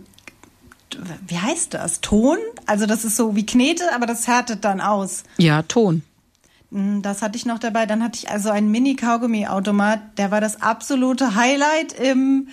wie 1.27 1.39
heißt 1.39 1.75
das? 1.75 2.01
Ton? 2.01 2.39
Also 2.67 2.87
das 2.87 3.05
ist 3.05 3.17
so 3.17 3.37
wie 3.37 3.45
Knete, 3.45 3.95
aber 3.95 4.07
das 4.07 4.27
härtet 4.27 4.65
dann 4.65 4.81
aus. 4.81 5.25
Ja, 5.37 5.63
Ton. 5.63 6.03
Mm, 6.71 7.03
Das 7.03 7.21
hatte 7.23 7.37
ich 7.37 7.45
noch 7.45 7.59
dabei. 7.59 7.87
Dann 7.87 8.03
hatte 8.03 8.19
ich 8.23 8.31
also 8.31 8.51
einen 8.51 8.71
Mini-Kaugummi-Automat. 8.71 10.19
Der 10.19 10.31
war 10.31 10.41
das 10.41 10.63
absolute 10.63 11.35
Highlight 11.35 11.93
im, 11.93 12.49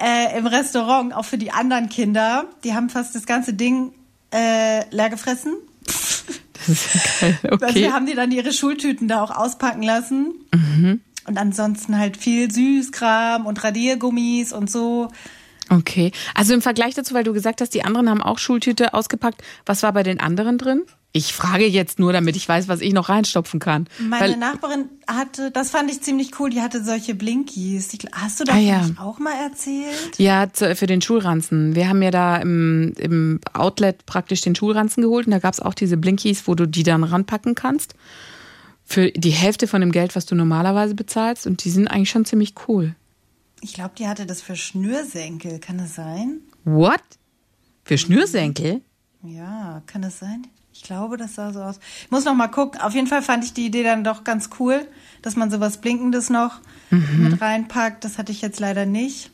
äh, 0.00 0.36
im 0.38 0.46
Restaurant, 0.46 1.14
auch 1.14 1.24
für 1.24 1.38
die 1.38 1.50
anderen 1.52 1.88
Kinder. 1.88 2.44
Die 2.64 2.74
haben 2.74 2.90
fast 2.90 3.14
das 3.14 3.26
ganze 3.26 3.54
Ding 3.54 3.92
äh, 4.32 4.84
leer 4.94 5.08
gefressen. 5.10 5.54
Das 5.86 6.68
ist 6.68 6.94
ja 6.94 7.00
geil. 7.20 7.38
Also 7.50 7.64
Okay. 7.66 7.74
wir 7.76 7.92
haben 7.92 8.06
die 8.06 8.14
dann 8.14 8.32
ihre 8.32 8.52
Schultüten 8.52 9.08
da 9.08 9.22
auch 9.22 9.30
auspacken 9.30 9.82
lassen. 9.82 10.34
Und 11.28 11.38
ansonsten 11.38 11.98
halt 11.98 12.16
viel 12.16 12.50
Süßkram 12.50 13.46
und 13.46 13.62
Radiergummis 13.64 14.52
und 14.52 14.70
so. 14.70 15.08
Okay. 15.70 16.12
Also 16.34 16.54
im 16.54 16.62
Vergleich 16.62 16.94
dazu, 16.94 17.14
weil 17.14 17.24
du 17.24 17.32
gesagt 17.32 17.60
hast, 17.60 17.74
die 17.74 17.84
anderen 17.84 18.08
haben 18.08 18.22
auch 18.22 18.38
Schultüte 18.38 18.94
ausgepackt. 18.94 19.42
Was 19.64 19.82
war 19.82 19.92
bei 19.92 20.02
den 20.02 20.20
anderen 20.20 20.58
drin? 20.58 20.82
Ich 21.16 21.32
frage 21.32 21.66
jetzt 21.66 21.98
nur, 21.98 22.12
damit 22.12 22.36
ich 22.36 22.46
weiß, 22.46 22.68
was 22.68 22.82
ich 22.82 22.92
noch 22.92 23.08
reinstopfen 23.08 23.58
kann. 23.58 23.88
Meine 23.98 24.32
weil, 24.32 24.36
Nachbarin 24.36 24.90
hatte, 25.06 25.50
das 25.50 25.70
fand 25.70 25.90
ich 25.90 26.02
ziemlich 26.02 26.38
cool, 26.38 26.50
die 26.50 26.60
hatte 26.60 26.84
solche 26.84 27.14
Blinkies. 27.14 27.88
Die, 27.88 27.98
hast 28.12 28.38
du 28.40 28.44
Ah, 28.44 28.46
davon 28.48 28.62
ja. 28.66 28.86
auch 28.98 29.18
mal 29.18 29.32
erzählt? 29.32 30.18
ja, 30.18 30.46
für 30.52 30.86
den 30.86 31.00
Schulranzen. 31.00 31.74
Wir 31.74 31.88
haben 31.88 32.02
ja 32.02 32.10
da 32.10 32.36
im, 32.36 32.92
im 32.98 33.40
Outlet 33.54 34.04
praktisch 34.04 34.42
den 34.42 34.54
Schulranzen 34.54 35.02
geholt 35.02 35.26
und 35.26 35.30
da 35.32 35.38
gab 35.38 35.54
es 35.54 35.60
auch 35.60 35.72
diese 35.72 35.96
Blinkies, 35.96 36.46
wo 36.46 36.54
du 36.54 36.66
die 36.66 36.82
dann 36.82 37.02
ranpacken 37.02 37.54
kannst. 37.54 37.94
Für 38.84 39.10
die 39.10 39.30
Hälfte 39.30 39.66
von 39.68 39.80
dem 39.80 39.92
Geld, 39.92 40.14
was 40.16 40.26
du 40.26 40.34
normalerweise 40.34 40.94
bezahlst. 40.94 41.46
Und 41.46 41.64
die 41.64 41.70
sind 41.70 41.88
eigentlich 41.88 42.10
schon 42.10 42.24
ziemlich 42.26 42.52
cool. 42.68 42.94
Ich 43.62 43.72
glaube, 43.72 43.92
die 43.98 44.06
hatte 44.06 44.26
das 44.26 44.42
für 44.42 44.54
Schnürsenkel. 44.54 45.58
Kann 45.60 45.78
das 45.78 45.94
sein? 45.94 46.40
What? 46.64 47.00
Für 47.84 47.96
Schnürsenkel? 47.96 48.82
Ja, 49.22 49.82
kann 49.86 50.02
das 50.02 50.18
sein? 50.20 50.46
Ich 50.76 50.82
glaube, 50.82 51.16
das 51.16 51.34
sah 51.34 51.52
so 51.52 51.62
aus. 51.62 51.80
Ich 52.04 52.10
muss 52.10 52.26
noch 52.26 52.34
mal 52.34 52.48
gucken. 52.48 52.80
Auf 52.80 52.94
jeden 52.94 53.06
Fall 53.06 53.22
fand 53.22 53.44
ich 53.44 53.54
die 53.54 53.66
Idee 53.66 53.82
dann 53.82 54.04
doch 54.04 54.24
ganz 54.24 54.50
cool, 54.60 54.86
dass 55.22 55.34
man 55.34 55.50
sowas 55.50 55.78
Blinkendes 55.80 56.28
noch 56.28 56.60
mit 56.90 57.40
reinpackt. 57.40 58.04
Das 58.04 58.18
hatte 58.18 58.30
ich 58.30 58.42
jetzt 58.42 58.60
leider 58.60 58.84
nicht. 58.84 59.30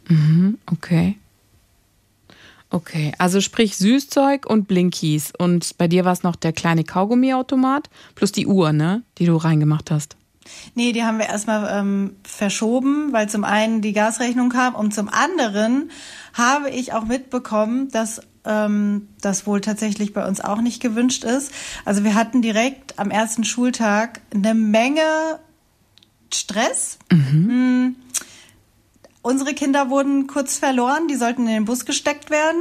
Okay. 0.67 1.19
Okay, 2.71 3.13
also 3.19 3.41
sprich 3.41 3.77
Süßzeug 3.77 4.47
und 4.47 4.69
Blinkies. 4.69 5.33
Und 5.37 5.77
bei 5.79 5.89
dir 5.89 6.05
war 6.05 6.13
es 6.13 6.23
noch 6.23 6.37
der 6.37 6.53
kleine 6.53 6.85
Kaugummiautomat 6.85 7.91
plus 8.15 8.33
die 8.33 8.47
Uhr, 8.47 8.73
ne? 8.73 9.03
Die 9.19 9.27
du 9.27 9.37
reingemacht 9.37 9.91
hast. 9.91 10.17
Nee, 10.75 10.93
die 10.93 11.03
haben 11.03 11.19
wir 11.19 11.27
erstmal 11.27 11.69
ähm, 11.79 12.17
verschoben, 12.23 13.13
weil 13.13 13.29
zum 13.29 13.45
einen 13.45 13.83
die 13.83 13.93
Gasrechnung 13.93 14.49
kam 14.49 14.75
und 14.75 14.95
zum 14.95 15.09
anderen 15.09 15.91
habe 16.33 16.71
ich 16.71 16.93
auch 16.95 17.05
mitbekommen, 17.05 17.91
dass 17.91 18.23
ähm, 18.45 19.09
das 19.21 19.47
wohl 19.47 19.61
tatsächlich 19.61 20.13
bei 20.13 20.27
uns 20.27 20.41
auch 20.41 20.61
nicht 20.61 20.83
gewünscht 20.83 21.25
ist. 21.25 21.53
Also 21.85 22.05
wir 22.05 22.15
hatten 22.15 22.43
direkt 22.43 22.99
am 22.99 23.11
ersten 23.11 23.45
Schultag 23.45 24.21
eine 24.35 24.55
Menge 24.55 25.39
Stress. 26.33 26.99
Mm. 27.11 27.91
Unsere 29.23 29.55
Kinder 29.55 29.91
wurden 29.91 30.27
kurz 30.27 30.59
verloren, 30.59 31.07
die 31.09 31.15
sollten 31.15 31.43
in 31.43 31.55
den 31.55 31.65
Bus 31.65 31.85
gesteckt 31.85 32.31
werden. 32.31 32.61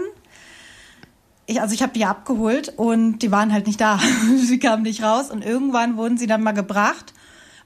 Ich, 1.48 1.60
also 1.60 1.74
ich 1.74 1.82
habe 1.82 1.94
die 1.94 2.06
abgeholt 2.06 2.74
und 2.78 3.20
die 3.20 3.32
waren 3.32 3.52
halt 3.52 3.66
nicht 3.66 3.82
da. 3.82 4.00
sie 4.38 4.60
kamen 4.60 4.84
nicht 4.84 5.02
raus 5.02 5.32
und 5.32 5.44
irgendwann 5.44 5.98
wurden 5.98 6.18
sie 6.18 6.28
dann 6.28 6.44
mal 6.44 6.52
gebracht, 6.52 7.14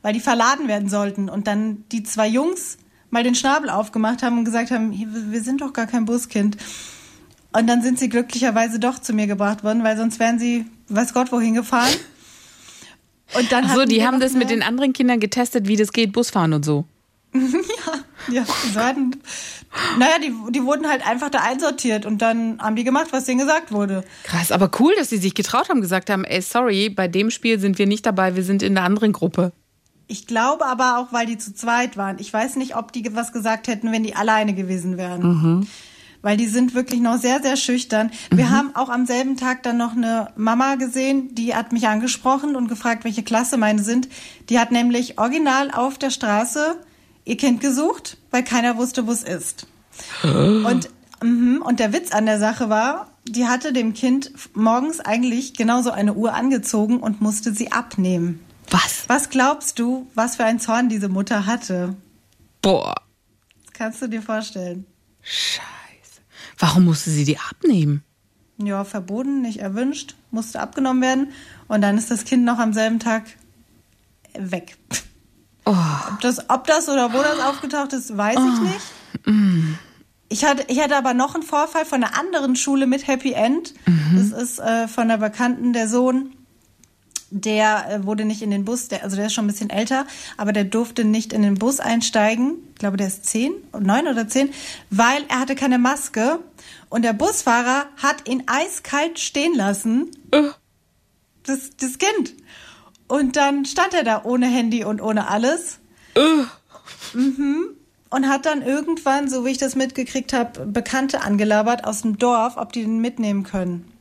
weil 0.02 0.14
die 0.14 0.22
verladen 0.22 0.68
werden 0.68 0.90
sollten. 0.90 1.30
Und 1.30 1.48
dann 1.48 1.84
die 1.92 2.04
zwei 2.04 2.28
Jungs 2.28 2.78
mal 3.10 3.24
den 3.24 3.36
Schnabel 3.36 3.70
aufgemacht 3.70 4.24
haben 4.24 4.38
und 4.38 4.46
gesagt 4.46 4.72
haben, 4.72 4.92
"Hier, 4.92 5.10
wir 5.12 5.42
sind 5.42 5.62
doch 5.62 5.74
gar 5.74 5.88
kein 5.88 6.06
Buskind. 6.06 6.58
Und 7.58 7.68
dann 7.68 7.82
sind 7.82 8.00
sie 8.00 8.10
glücklicherweise 8.10 8.80
doch 8.80 9.00
zu 9.00 9.14
mir 9.14 9.28
gebracht 9.28 9.64
worden, 9.64 9.84
weil 9.84 9.96
sonst 9.96 10.20
wären 10.20 10.40
sie, 10.40 10.66
weiß 10.90 11.14
Gott, 11.14 11.32
wohin 11.32 11.54
gefahren. 11.54 11.94
Und 13.38 13.52
dann 13.52 13.70
hatten 13.70 13.90
die 13.90 14.06
haben 14.06 14.20
das 14.20 14.34
mit 14.34 14.50
den 14.50 14.62
anderen 14.62 14.94
Kindern 14.94 15.20
getestet, 15.20 15.68
wie 15.68 15.78
das 15.78 15.94
geht, 15.94 16.12
Busfahren 16.12 16.54
und 16.54 16.66
so. 16.66 16.86
Ja, 18.28 18.44
die 18.72 18.80
hatten, 18.80 19.12
naja, 20.00 20.16
die, 20.20 20.34
die 20.52 20.64
wurden 20.64 20.88
halt 20.90 21.06
einfach 21.06 21.30
da 21.30 21.42
einsortiert 21.42 22.08
und 22.08 22.24
dann 22.24 22.60
haben 22.60 22.76
die 22.76 22.84
gemacht, 22.84 23.08
was 23.12 23.26
denen 23.26 23.38
gesagt 23.38 23.72
wurde. 23.72 24.04
Krass, 24.24 24.52
aber 24.52 24.72
cool, 24.80 24.94
dass 24.98 25.12
sie 25.12 25.18
sich 25.18 25.36
getraut 25.36 25.70
haben, 25.70 25.80
gesagt 25.80 26.10
haben, 26.10 26.24
ey, 26.24 26.42
sorry, 26.42 26.90
bei 26.90 27.08
dem 27.08 27.30
Spiel 27.30 27.60
sind 27.60 27.78
wir 27.78 27.86
nicht 27.86 28.04
dabei, 28.04 28.36
wir 28.36 28.42
sind 28.42 28.64
in 28.64 28.74
der 28.74 28.84
anderen 28.84 29.12
Gruppe. 29.12 29.52
Ich 30.08 30.26
glaube 30.26 30.66
aber 30.66 30.98
auch, 30.98 31.14
weil 31.14 31.28
die 31.28 31.38
zu 31.38 31.54
zweit 31.54 31.98
waren. 31.98 32.18
Ich 32.18 32.34
weiß 32.34 32.56
nicht, 32.56 32.76
ob 32.76 32.92
die 32.94 33.16
was 33.16 33.32
gesagt 33.32 33.68
hätten, 33.68 33.92
wenn 33.92 34.02
die 34.02 34.16
alleine 34.16 34.56
gewesen 34.56 34.98
wären. 34.98 35.68
Weil 36.26 36.38
die 36.38 36.48
sind 36.48 36.74
wirklich 36.74 37.02
noch 37.02 37.20
sehr, 37.20 37.40
sehr 37.44 37.56
schüchtern. 37.56 38.10
Wir 38.32 38.50
haben 38.50 38.76
auch 38.76 38.90
am 38.90 39.06
selben 39.06 39.38
Tag 39.38 39.62
dann 39.62 39.78
noch 39.78 39.92
eine 39.92 40.30
Mama 40.36 40.74
gesehen, 40.74 41.36
die 41.36 41.54
hat 41.54 41.72
mich 41.72 41.88
angesprochen 41.88 42.56
und 42.56 42.68
gefragt, 42.68 43.04
welche 43.04 43.22
Klasse 43.22 43.58
meine 43.58 43.84
sind. 43.84 44.10
Die 44.50 44.58
hat 44.58 44.72
nämlich 44.72 45.20
original 45.20 45.70
auf 45.70 46.00
der 46.00 46.10
Straße 46.10 46.78
ihr 47.26 47.38
Kind 47.38 47.62
gesucht, 47.62 48.18
weil 48.32 48.44
keiner 48.44 48.76
wusste, 48.76 49.06
wo 49.06 49.12
es 49.12 49.22
ist. 49.22 49.68
Und, 50.24 50.90
mhm, 51.22 51.62
und 51.64 51.80
der 51.80 51.94
Witz 51.94 52.12
an 52.12 52.26
der 52.26 52.40
Sache 52.40 52.72
war, 52.72 53.12
die 53.28 53.46
hatte 53.46 53.72
dem 53.72 53.94
Kind 53.94 54.32
morgens 54.56 55.02
eigentlich 55.02 55.54
genauso 55.54 55.92
eine 55.92 56.16
Uhr 56.16 56.34
angezogen 56.34 57.02
und 57.02 57.22
musste 57.22 57.54
sie 57.54 57.72
abnehmen. 57.72 58.44
Was? 58.72 59.04
Was 59.06 59.30
glaubst 59.30 59.78
du, 59.78 60.08
was 60.16 60.38
für 60.38 60.46
ein 60.46 60.60
Zorn 60.60 60.90
diese 60.90 61.08
Mutter 61.08 61.46
hatte? 61.46 61.96
Boah, 62.64 62.96
Das 63.64 63.74
kannst 63.74 64.02
du 64.02 64.08
dir 64.08 64.24
vorstellen. 64.24 64.88
scheiße. 65.22 65.75
Warum 66.58 66.86
musste 66.86 67.10
sie 67.10 67.26
die 67.26 67.38
abnehmen? 67.38 68.04
Ja, 68.58 68.84
verboten, 68.86 69.42
nicht 69.42 69.60
erwünscht, 69.60 70.16
musste 70.32 70.62
abgenommen 70.62 71.02
werden. 71.02 71.28
Und 71.68 71.82
dann 71.82 71.98
ist 71.98 72.10
das 72.10 72.24
Kind 72.24 72.46
noch 72.46 72.60
am 72.60 72.74
selben 72.74 73.00
Tag 73.00 73.24
weg. 74.38 74.78
Ob, 75.66 75.76
das, 76.22 76.50
ob 76.50 76.68
das 76.68 76.88
oder 76.88 77.12
wo 77.12 77.18
das 77.18 77.40
aufgetaucht 77.40 77.92
ist, 77.94 78.16
weiß 78.16 78.38
ich 78.38 78.60
nicht. 78.62 78.82
Ich 80.30 80.46
hatte, 80.46 80.64
ich 80.68 80.80
hatte 80.80 80.96
aber 80.96 81.14
noch 81.14 81.36
einen 81.36 81.44
Vorfall 81.44 81.86
von 81.86 82.04
einer 82.04 82.18
anderen 82.18 82.56
Schule 82.56 82.88
mit 82.88 83.08
Happy 83.08 83.34
End. 83.34 83.74
Das 84.16 84.32
ist 84.32 84.60
äh, 84.60 84.88
von 84.88 85.04
einer 85.04 85.18
Bekannten, 85.18 85.74
der 85.74 85.90
Sohn, 85.90 86.36
der 87.42 87.90
äh, 87.90 88.06
wurde 88.06 88.24
nicht 88.24 88.42
in 88.42 88.50
den 88.50 88.64
Bus, 88.64 88.88
der, 88.88 89.04
also 89.04 89.16
der 89.18 89.28
ist 89.28 89.34
schon 89.34 89.46
ein 89.46 89.50
bisschen 89.50 89.70
älter, 89.70 90.08
aber 90.38 90.54
der 90.54 90.64
durfte 90.64 91.04
nicht 91.04 91.34
in 91.34 91.42
den 91.42 91.56
Bus 91.56 91.80
einsteigen. 91.80 92.56
Ich 92.74 92.80
glaube, 92.80 92.98
der 92.98 93.08
ist 93.08 93.26
zehn, 93.26 93.54
neun 93.78 94.08
oder 94.08 94.28
zehn, 94.28 94.52
weil 94.90 95.24
er 95.28 95.40
hatte 95.40 95.56
keine 95.56 95.78
Maske. 95.78 96.40
Und 96.90 97.04
der 97.04 97.14
Busfahrer 97.14 97.88
hat 97.98 98.28
ihn 98.28 98.44
eiskalt 98.48 99.20
stehen 99.20 99.54
lassen. 99.54 100.12
Das, 101.44 101.72
das 101.78 101.98
Kind. 101.98 102.34
Und 103.08 103.36
dann 103.36 103.66
stand 103.66 103.94
er 103.94 104.04
da 104.04 104.24
ohne 104.24 104.48
Handy 104.48 104.84
und 104.86 105.02
ohne 105.02 105.28
alles. 105.28 105.80
Mhm. 107.14 107.76
Und 108.10 108.30
hat 108.30 108.46
dann 108.46 108.62
irgendwann, 108.62 109.30
so 109.30 109.46
wie 109.46 109.50
ich 109.50 109.58
das 109.58 109.76
mitgekriegt 109.76 110.32
habe, 110.32 110.66
Bekannte 110.66 111.22
angelabert 111.22 111.84
aus 111.84 112.04
dem 112.04 112.18
Dorf, 112.18 112.56
ob 112.56 112.72
die 112.72 112.84
den 112.84 113.00
mitnehmen 113.00 113.44
können. 113.44 113.92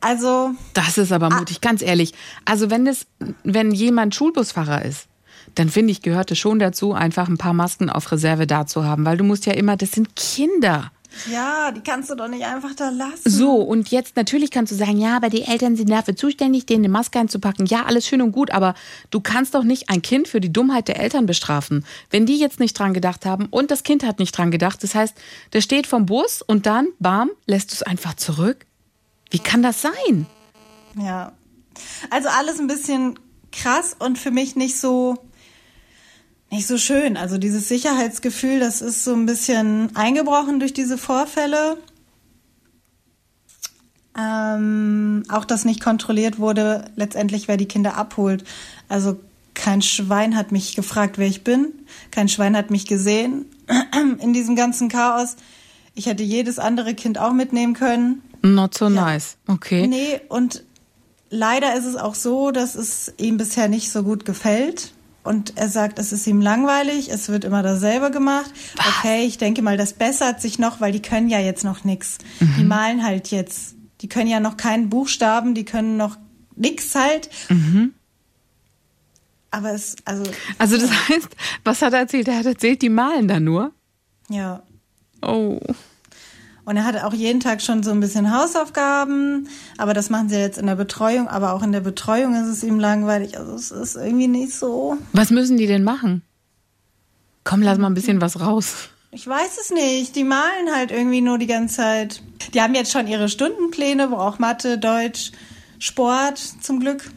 Also, 0.00 0.50
Das 0.74 0.96
ist 0.98 1.12
aber 1.12 1.28
mutig, 1.30 1.60
ganz 1.60 1.82
ehrlich. 1.82 2.12
Also 2.44 2.70
wenn 2.70 2.86
es, 2.86 3.06
wenn 3.42 3.72
jemand 3.72 4.14
Schulbusfahrer 4.14 4.84
ist, 4.84 5.06
dann 5.54 5.68
finde 5.70 5.90
ich, 5.92 6.02
gehört 6.02 6.30
es 6.30 6.38
schon 6.38 6.58
dazu, 6.58 6.92
einfach 6.92 7.28
ein 7.28 7.38
paar 7.38 7.54
Masken 7.54 7.90
auf 7.90 8.12
Reserve 8.12 8.46
da 8.46 8.66
zu 8.66 8.84
haben, 8.84 9.04
weil 9.04 9.16
du 9.16 9.24
musst 9.24 9.46
ja 9.46 9.54
immer, 9.54 9.76
das 9.76 9.92
sind 9.92 10.14
Kinder. 10.14 10.92
ja, 11.32 11.72
die 11.72 11.80
kannst 11.80 12.10
du 12.10 12.14
doch 12.14 12.28
nicht 12.28 12.44
einfach 12.44 12.74
da 12.76 12.90
lassen. 12.90 13.28
So, 13.28 13.54
und 13.56 13.88
jetzt 13.88 14.14
natürlich 14.14 14.50
kannst 14.50 14.70
du 14.72 14.76
sagen, 14.76 14.98
ja, 14.98 15.16
aber 15.16 15.30
die 15.30 15.42
Eltern 15.42 15.74
sind 15.74 15.90
dafür 15.90 16.14
zuständig, 16.14 16.66
denen 16.66 16.84
eine 16.84 16.92
Maske 16.92 17.18
einzupacken. 17.18 17.66
Ja, 17.66 17.86
alles 17.86 18.06
schön 18.06 18.22
und 18.22 18.30
gut, 18.32 18.50
aber 18.52 18.74
du 19.10 19.20
kannst 19.20 19.54
doch 19.54 19.64
nicht 19.64 19.88
ein 19.88 20.02
Kind 20.02 20.28
für 20.28 20.40
die 20.40 20.52
Dummheit 20.52 20.86
der 20.86 21.00
Eltern 21.00 21.26
bestrafen. 21.26 21.84
Wenn 22.10 22.26
die 22.26 22.38
jetzt 22.38 22.60
nicht 22.60 22.78
dran 22.78 22.92
gedacht 22.94 23.24
haben 23.26 23.46
und 23.46 23.70
das 23.70 23.82
Kind 23.82 24.04
hat 24.04 24.18
nicht 24.18 24.36
dran 24.36 24.50
gedacht, 24.50 24.82
das 24.84 24.94
heißt, 24.94 25.16
der 25.54 25.62
steht 25.62 25.86
vom 25.86 26.04
Bus 26.06 26.42
und 26.42 26.66
dann, 26.66 26.88
bam, 27.00 27.30
lässt 27.46 27.72
du 27.72 27.74
es 27.74 27.82
einfach 27.82 28.14
zurück. 28.14 28.66
Wie 29.30 29.38
kann 29.38 29.62
das 29.62 29.82
sein? 29.82 30.26
Ja. 30.96 31.32
Also 32.10 32.28
alles 32.28 32.58
ein 32.58 32.66
bisschen 32.66 33.18
krass 33.52 33.94
und 33.98 34.18
für 34.18 34.30
mich 34.30 34.56
nicht 34.56 34.78
so 34.78 35.16
nicht 36.50 36.66
so 36.66 36.78
schön. 36.78 37.16
Also 37.16 37.36
dieses 37.38 37.68
Sicherheitsgefühl, 37.68 38.58
das 38.58 38.80
ist 38.80 39.04
so 39.04 39.12
ein 39.12 39.26
bisschen 39.26 39.94
eingebrochen 39.94 40.60
durch 40.60 40.72
diese 40.72 40.96
Vorfälle. 40.96 41.76
Ähm, 44.18 45.22
auch, 45.28 45.44
dass 45.44 45.64
nicht 45.64 45.80
kontrolliert 45.80 46.38
wurde, 46.38 46.86
letztendlich, 46.96 47.48
wer 47.48 47.56
die 47.56 47.68
Kinder 47.68 47.96
abholt. 47.96 48.44
Also 48.88 49.20
kein 49.54 49.82
Schwein 49.82 50.36
hat 50.36 50.50
mich 50.50 50.74
gefragt, 50.74 51.18
wer 51.18 51.26
ich 51.26 51.44
bin. 51.44 51.72
Kein 52.10 52.28
Schwein 52.28 52.56
hat 52.56 52.70
mich 52.70 52.86
gesehen 52.86 53.46
in 54.20 54.32
diesem 54.32 54.56
ganzen 54.56 54.88
Chaos. 54.88 55.36
Ich 55.94 56.06
hätte 56.06 56.22
jedes 56.22 56.58
andere 56.58 56.94
Kind 56.94 57.18
auch 57.18 57.32
mitnehmen 57.32 57.74
können. 57.74 58.22
Not 58.42 58.74
so 58.76 58.88
nice. 58.88 59.36
Okay. 59.46 59.86
Nee, 59.86 60.20
und 60.28 60.64
leider 61.30 61.74
ist 61.76 61.84
es 61.84 61.96
auch 61.96 62.14
so, 62.14 62.50
dass 62.50 62.74
es 62.74 63.12
ihm 63.18 63.36
bisher 63.36 63.68
nicht 63.68 63.90
so 63.90 64.02
gut 64.02 64.24
gefällt. 64.24 64.92
Und 65.24 65.58
er 65.58 65.68
sagt, 65.68 65.98
es 65.98 66.12
ist 66.12 66.26
ihm 66.26 66.40
langweilig, 66.40 67.10
es 67.10 67.28
wird 67.28 67.44
immer 67.44 67.62
dasselbe 67.62 68.10
gemacht. 68.10 68.50
Okay, 68.98 69.26
ich 69.26 69.36
denke 69.36 69.60
mal, 69.60 69.76
das 69.76 69.92
bessert 69.92 70.40
sich 70.40 70.58
noch, 70.58 70.80
weil 70.80 70.92
die 70.92 71.02
können 71.02 71.28
ja 71.28 71.38
jetzt 71.38 71.64
noch 71.64 71.84
nix. 71.84 72.16
Die 72.56 72.64
malen 72.64 73.04
halt 73.04 73.30
jetzt. 73.30 73.74
Die 74.00 74.08
können 74.08 74.28
ja 74.30 74.40
noch 74.40 74.56
keinen 74.56 74.88
Buchstaben, 74.88 75.54
die 75.54 75.64
können 75.66 75.96
noch 75.98 76.16
nix 76.56 76.94
halt. 76.94 77.28
Aber 79.50 79.72
es, 79.72 79.96
also, 80.04 80.22
Also 80.58 80.78
das 80.78 80.90
heißt, 81.08 81.28
was 81.64 81.82
hat 81.82 81.92
er 81.92 82.00
erzählt? 82.00 82.28
Er 82.28 82.38
hat 82.38 82.46
erzählt, 82.46 82.80
die 82.80 82.88
malen 82.90 83.28
da 83.28 83.40
nur. 83.40 83.72
ja. 84.30 84.62
Oh. 85.20 85.58
Und 86.68 86.76
er 86.76 86.84
hatte 86.84 87.06
auch 87.06 87.14
jeden 87.14 87.40
Tag 87.40 87.62
schon 87.62 87.82
so 87.82 87.90
ein 87.92 88.00
bisschen 88.00 88.30
Hausaufgaben, 88.30 89.48
aber 89.78 89.94
das 89.94 90.10
machen 90.10 90.28
sie 90.28 90.36
jetzt 90.36 90.58
in 90.58 90.66
der 90.66 90.74
Betreuung, 90.74 91.26
aber 91.26 91.54
auch 91.54 91.62
in 91.62 91.72
der 91.72 91.80
Betreuung 91.80 92.34
ist 92.34 92.46
es 92.46 92.62
ihm 92.62 92.78
langweilig. 92.78 93.38
Also 93.38 93.54
es 93.54 93.70
ist 93.70 93.96
irgendwie 93.96 94.28
nicht 94.28 94.52
so. 94.52 94.98
Was 95.14 95.30
müssen 95.30 95.56
die 95.56 95.66
denn 95.66 95.82
machen? 95.82 96.20
Komm, 97.42 97.62
lass 97.62 97.78
mal 97.78 97.86
ein 97.86 97.94
bisschen 97.94 98.20
was 98.20 98.38
raus. 98.38 98.90
Ich 99.12 99.26
weiß 99.26 99.56
es 99.58 99.70
nicht. 99.70 100.14
Die 100.14 100.24
malen 100.24 100.70
halt 100.74 100.90
irgendwie 100.90 101.22
nur 101.22 101.38
die 101.38 101.46
ganze 101.46 101.76
Zeit. 101.76 102.22
Die 102.52 102.60
haben 102.60 102.74
jetzt 102.74 102.92
schon 102.92 103.06
ihre 103.06 103.30
Stundenpläne, 103.30 104.10
wo 104.10 104.16
auch 104.16 104.38
Mathe, 104.38 104.76
Deutsch, 104.76 105.32
Sport 105.78 106.36
zum 106.36 106.80
Glück. 106.80 107.10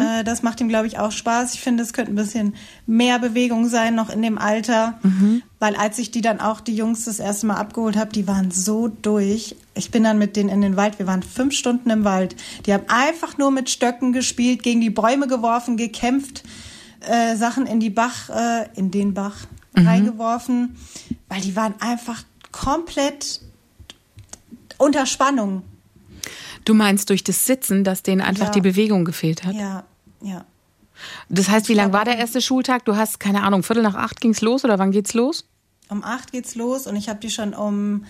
Äh, 0.00 0.24
das 0.24 0.42
macht 0.42 0.60
ihm, 0.60 0.68
glaube 0.68 0.88
ich, 0.88 0.98
auch 0.98 1.12
Spaß. 1.12 1.54
Ich 1.54 1.60
finde, 1.60 1.82
es 1.82 1.92
könnte 1.92 2.12
ein 2.12 2.16
bisschen 2.16 2.54
mehr 2.86 3.18
Bewegung 3.18 3.68
sein 3.68 3.94
noch 3.94 4.10
in 4.10 4.20
dem 4.20 4.36
Alter. 4.36 4.98
Weil 5.60 5.76
als 5.76 5.98
ich 5.98 6.10
die 6.10 6.20
dann 6.20 6.40
auch, 6.40 6.60
die 6.60 6.74
Jungs, 6.74 7.04
das 7.04 7.20
erste 7.20 7.46
Mal 7.46 7.54
abgeholt 7.54 7.96
habe, 7.96 8.12
die 8.12 8.26
waren 8.26 8.50
so 8.50 8.88
durch. 8.88 9.54
Ich 9.74 9.90
bin 9.90 10.02
dann 10.02 10.18
mit 10.18 10.34
denen 10.36 10.48
in 10.48 10.60
den 10.60 10.76
Wald. 10.76 10.98
Wir 10.98 11.06
waren 11.06 11.22
fünf 11.22 11.54
Stunden 11.54 11.88
im 11.90 12.04
Wald. 12.04 12.34
Die 12.66 12.74
haben 12.74 12.84
einfach 12.88 13.38
nur 13.38 13.50
mit 13.52 13.70
Stöcken 13.70 14.12
gespielt, 14.12 14.62
gegen 14.62 14.80
die 14.80 14.90
Bäume 14.90 15.28
geworfen, 15.28 15.76
gekämpft, 15.76 16.42
äh, 17.00 17.36
Sachen 17.36 17.66
in 17.66 17.78
die 17.78 17.90
Bach, 17.90 18.28
äh, 18.28 18.68
in 18.74 18.90
den 18.90 19.14
Bach 19.14 19.36
reingeworfen. 19.76 20.76
Weil 21.28 21.40
die 21.42 21.54
waren 21.54 21.74
einfach 21.78 22.24
komplett 22.50 23.40
unter 24.78 25.06
Spannung. 25.06 25.62
Du 26.64 26.74
meinst 26.74 27.10
durch 27.10 27.24
das 27.24 27.46
Sitzen, 27.46 27.84
dass 27.84 28.02
denen 28.02 28.20
einfach 28.20 28.46
Ja. 28.46 28.52
die 28.52 28.60
Bewegung 28.60 29.04
gefehlt 29.04 29.44
hat? 29.44 29.54
Ja, 29.54 29.84
ja. 30.22 30.44
Das 31.30 31.48
heißt, 31.48 31.68
wie 31.68 31.74
lang 31.74 31.92
war 31.92 32.04
der 32.04 32.18
erste 32.18 32.42
Schultag? 32.42 32.84
Du 32.84 32.94
hast, 32.96 33.18
keine 33.20 33.42
Ahnung, 33.42 33.62
Viertel 33.62 33.82
nach 33.82 33.94
acht 33.94 34.20
ging's 34.20 34.42
los 34.42 34.64
oder 34.64 34.78
wann 34.78 34.90
geht's 34.90 35.14
los? 35.14 35.46
Um 35.88 36.04
acht 36.04 36.30
geht's 36.32 36.54
los 36.54 36.86
und 36.86 36.94
ich 36.96 37.08
habe 37.08 37.18
die 37.20 37.30
schon 37.30 37.54
um 37.54 38.04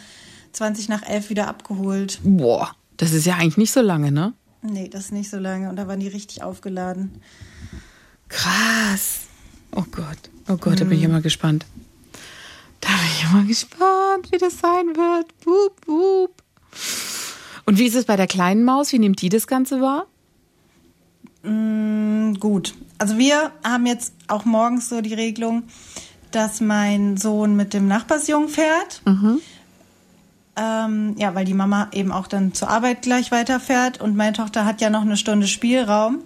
20 0.52 0.88
nach 0.88 1.02
elf 1.08 1.30
wieder 1.30 1.46
abgeholt. 1.48 2.18
Boah, 2.24 2.74
das 2.96 3.12
ist 3.12 3.26
ja 3.26 3.36
eigentlich 3.36 3.56
nicht 3.58 3.72
so 3.72 3.80
lange, 3.80 4.10
ne? 4.10 4.34
Nee, 4.62 4.88
das 4.88 5.06
ist 5.06 5.12
nicht 5.12 5.30
so 5.30 5.38
lange 5.38 5.70
und 5.70 5.76
da 5.76 5.86
waren 5.86 6.00
die 6.00 6.08
richtig 6.08 6.42
aufgeladen. 6.42 7.22
Krass. 8.28 9.20
Oh 9.74 9.84
Gott, 9.90 10.18
oh 10.48 10.56
Gott, 10.56 10.80
da 10.80 10.84
bin 10.84 10.98
ich 10.98 11.04
immer 11.04 11.20
gespannt. 11.20 11.64
Da 12.80 12.88
bin 12.88 13.06
ich 13.14 13.24
immer 13.30 13.44
gespannt, 13.44 14.32
wie 14.32 14.38
das 14.38 14.58
sein 14.58 14.86
wird. 14.96 15.26
Wup, 15.46 15.76
wup. 15.86 16.42
Und 17.70 17.78
wie 17.78 17.86
ist 17.86 17.94
es 17.94 18.04
bei 18.04 18.16
der 18.16 18.26
kleinen 18.26 18.64
Maus? 18.64 18.92
Wie 18.92 18.98
nimmt 18.98 19.22
die 19.22 19.28
das 19.28 19.46
Ganze 19.46 19.80
wahr? 19.80 20.08
Mm, 21.44 22.34
Gut. 22.34 22.74
Also 22.98 23.16
wir 23.16 23.52
haben 23.62 23.86
jetzt 23.86 24.12
auch 24.26 24.44
morgens 24.44 24.88
so 24.88 25.00
die 25.00 25.14
Regelung, 25.14 25.62
dass 26.32 26.60
mein 26.60 27.16
Sohn 27.16 27.54
mit 27.54 27.72
dem 27.72 27.86
Nachbarsjungen 27.86 28.48
fährt. 28.48 29.02
Ähm, 30.56 31.14
ja, 31.16 31.32
weil 31.36 31.44
die 31.44 31.54
Mama 31.54 31.86
eben 31.92 32.10
auch 32.10 32.26
dann 32.26 32.54
zur 32.54 32.70
Arbeit 32.70 33.02
gleich 33.02 33.30
weiterfährt 33.30 34.00
und 34.00 34.16
meine 34.16 34.32
Tochter 34.32 34.64
hat 34.64 34.80
ja 34.80 34.90
noch 34.90 35.02
eine 35.02 35.16
Stunde 35.16 35.46
Spielraum. 35.46 36.24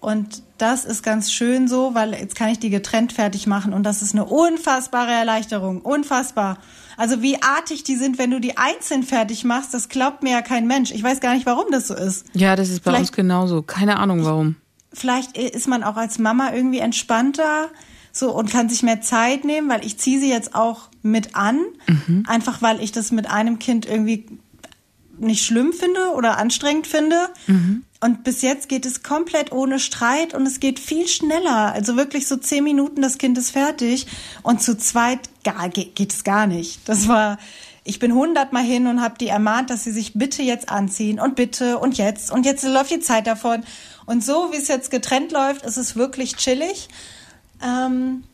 Und 0.00 0.42
das 0.56 0.86
ist 0.86 1.02
ganz 1.02 1.30
schön 1.30 1.68
so, 1.68 1.94
weil 1.94 2.14
jetzt 2.14 2.36
kann 2.36 2.48
ich 2.48 2.58
die 2.58 2.70
getrennt 2.70 3.12
fertig 3.12 3.46
machen 3.46 3.74
und 3.74 3.82
das 3.82 4.00
ist 4.00 4.14
eine 4.14 4.24
unfassbare 4.24 5.12
Erleichterung. 5.12 5.82
Unfassbar. 5.82 6.56
Also 7.00 7.22
wie 7.22 7.40
artig 7.42 7.82
die 7.84 7.96
sind, 7.96 8.18
wenn 8.18 8.30
du 8.30 8.40
die 8.40 8.58
einzeln 8.58 9.02
fertig 9.02 9.44
machst, 9.44 9.72
das 9.72 9.88
glaubt 9.88 10.22
mir 10.22 10.32
ja 10.32 10.42
kein 10.42 10.66
Mensch. 10.66 10.90
Ich 10.90 11.02
weiß 11.02 11.20
gar 11.20 11.34
nicht, 11.34 11.46
warum 11.46 11.64
das 11.72 11.88
so 11.88 11.94
ist. 11.94 12.26
Ja, 12.34 12.56
das 12.56 12.68
ist 12.68 12.84
bei 12.84 12.90
Vielleicht- 12.90 13.10
uns 13.10 13.12
genauso. 13.12 13.62
Keine 13.62 13.98
Ahnung 13.98 14.24
warum. 14.24 14.56
vielleicht 14.92 15.36
ist 15.38 15.66
man 15.68 15.82
auch 15.82 15.96
als 15.96 16.18
Mama 16.18 16.52
irgendwie 16.52 16.80
entspannter 16.80 17.68
so 18.12 18.32
und 18.34 18.50
kann 18.50 18.68
sich 18.68 18.82
mehr 18.82 19.00
Zeit 19.00 19.44
nehmen, 19.44 19.68
weil 19.70 19.84
ich 19.86 19.98
ziehe 19.98 20.20
sie 20.20 20.28
jetzt 20.28 20.54
auch 20.54 20.88
mit 21.02 21.36
an, 21.36 21.60
einfach 22.26 22.60
weil 22.60 22.82
ich 22.82 22.90
das 22.92 23.12
mit 23.12 23.30
einem 23.30 23.58
Kind 23.60 23.86
irgendwie 23.86 24.26
nicht 25.20 25.44
schlimm 25.44 25.72
finde 25.72 26.12
oder 26.14 26.38
anstrengend 26.38 26.86
finde. 26.86 27.16
Und 28.00 28.24
bis 28.24 28.40
jetzt 28.40 28.68
geht 28.68 28.86
es 28.86 29.02
komplett 29.02 29.52
ohne 29.52 29.78
Streit 29.78 30.32
und 30.32 30.46
es 30.46 30.58
geht 30.58 30.78
viel 30.78 31.06
schneller. 31.06 31.72
Also 31.72 31.96
wirklich 31.96 32.26
so 32.26 32.36
zehn 32.36 32.64
Minuten, 32.64 33.02
das 33.02 33.18
Kind 33.18 33.36
ist 33.36 33.50
fertig. 33.50 34.06
Und 34.42 34.62
zu 34.62 34.76
zweit 34.76 35.20
gar, 35.44 35.68
geht, 35.68 35.96
geht 35.96 36.12
es 36.12 36.24
gar 36.24 36.46
nicht. 36.46 36.88
Das 36.88 37.08
war, 37.08 37.38
ich 37.84 37.98
bin 37.98 38.14
hundertmal 38.14 38.64
hin 38.64 38.86
und 38.86 39.02
habe 39.02 39.16
die 39.18 39.28
ermahnt, 39.28 39.68
dass 39.68 39.84
sie 39.84 39.92
sich 39.92 40.14
bitte 40.14 40.42
jetzt 40.42 40.70
anziehen 40.70 41.20
und 41.20 41.36
bitte 41.36 41.78
und 41.78 41.98
jetzt 41.98 42.30
und 42.30 42.46
jetzt 42.46 42.64
läuft 42.64 42.90
die 42.90 43.00
Zeit 43.00 43.26
davon. 43.26 43.64
Und 44.06 44.24
so 44.24 44.50
wie 44.50 44.56
es 44.56 44.68
jetzt 44.68 44.90
getrennt 44.90 45.30
läuft, 45.30 45.66
ist 45.66 45.76
es 45.76 45.94
wirklich 45.94 46.36
chillig. 46.36 46.88
Ähm, 47.62 48.24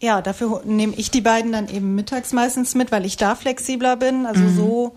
ja, 0.00 0.20
dafür 0.20 0.62
nehme 0.64 0.94
ich 0.96 1.10
die 1.10 1.20
beiden 1.20 1.52
dann 1.52 1.68
eben 1.68 1.94
mittags 1.94 2.32
meistens 2.32 2.74
mit, 2.74 2.90
weil 2.90 3.04
ich 3.04 3.16
da 3.16 3.34
flexibler 3.36 3.96
bin. 3.96 4.26
Also 4.26 4.48
so, 4.48 4.96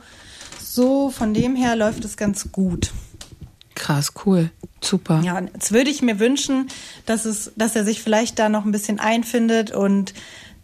so 0.76 1.10
von 1.10 1.34
dem 1.34 1.56
her 1.56 1.78
läuft 1.78 2.04
es 2.04 2.18
ganz 2.18 2.52
gut. 2.52 2.92
Krass, 3.76 4.14
cool. 4.26 4.52
Super. 4.82 5.22
Ja, 5.24 5.40
jetzt 5.40 5.72
würde 5.72 5.90
ich 5.90 6.02
mir 6.02 6.20
wünschen, 6.20 6.68
dass 7.06 7.26
es, 7.26 7.54
dass 7.56 7.76
er 7.76 7.86
sich 7.86 8.02
vielleicht 8.02 8.38
da 8.40 8.50
noch 8.50 8.66
ein 8.66 8.72
bisschen 8.72 9.00
einfindet 9.00 9.72
und 9.72 10.14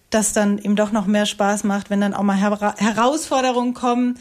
das 0.10 0.34
dann 0.34 0.58
ihm 0.58 0.76
doch 0.76 0.92
noch 0.92 1.08
mehr 1.08 1.26
Spaß 1.26 1.64
macht, 1.64 1.90
wenn 1.90 2.02
dann 2.02 2.14
auch 2.14 2.24
mal 2.24 2.36
Hera 2.36 2.76
Herausforderungen 2.78 3.74
kommen. 3.74 4.20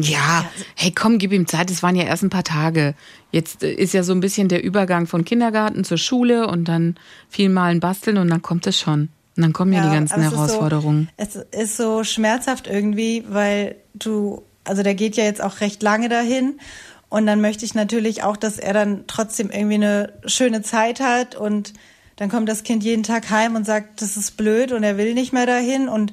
Ja, 0.00 0.48
hey, 0.76 0.92
komm, 0.92 1.18
gib 1.18 1.32
ihm 1.32 1.48
Zeit. 1.48 1.72
Es 1.72 1.82
waren 1.82 1.96
ja 1.96 2.04
erst 2.04 2.22
ein 2.22 2.30
paar 2.30 2.44
Tage. 2.44 2.94
Jetzt 3.32 3.64
äh, 3.64 3.72
ist 3.72 3.92
ja 3.92 4.04
so 4.04 4.12
ein 4.12 4.20
bisschen 4.20 4.46
der 4.46 4.62
Übergang 4.62 5.08
von 5.08 5.24
Kindergarten 5.24 5.82
zur 5.82 5.98
Schule 5.98 6.46
und 6.46 6.66
dann 6.66 6.94
viel 7.28 7.48
malen, 7.48 7.80
basteln 7.80 8.16
und 8.18 8.28
dann 8.28 8.40
kommt 8.40 8.68
es 8.68 8.78
schon. 8.78 9.08
Und 9.38 9.42
dann 9.42 9.52
kommen 9.52 9.72
ja, 9.72 9.88
die 9.88 9.94
ganzen 9.94 10.20
es 10.20 10.26
ist 10.26 10.32
Herausforderungen. 10.32 11.08
So, 11.16 11.44
es 11.52 11.60
ist 11.60 11.76
so 11.76 12.02
schmerzhaft 12.02 12.66
irgendwie, 12.66 13.24
weil 13.28 13.76
du, 13.94 14.42
also 14.64 14.82
der 14.82 14.96
geht 14.96 15.16
ja 15.16 15.22
jetzt 15.22 15.40
auch 15.40 15.60
recht 15.60 15.80
lange 15.80 16.08
dahin. 16.08 16.58
Und 17.08 17.24
dann 17.26 17.40
möchte 17.40 17.64
ich 17.64 17.72
natürlich 17.72 18.24
auch, 18.24 18.36
dass 18.36 18.58
er 18.58 18.72
dann 18.72 19.04
trotzdem 19.06 19.50
irgendwie 19.52 19.76
eine 19.76 20.12
schöne 20.26 20.62
Zeit 20.62 20.98
hat 20.98 21.36
und 21.36 21.72
dann 22.16 22.30
kommt 22.30 22.48
das 22.48 22.64
Kind 22.64 22.82
jeden 22.82 23.04
Tag 23.04 23.30
heim 23.30 23.54
und 23.54 23.64
sagt, 23.64 24.02
das 24.02 24.16
ist 24.16 24.36
blöd 24.36 24.72
und 24.72 24.82
er 24.82 24.98
will 24.98 25.14
nicht 25.14 25.32
mehr 25.32 25.46
dahin 25.46 25.88
und 25.88 26.12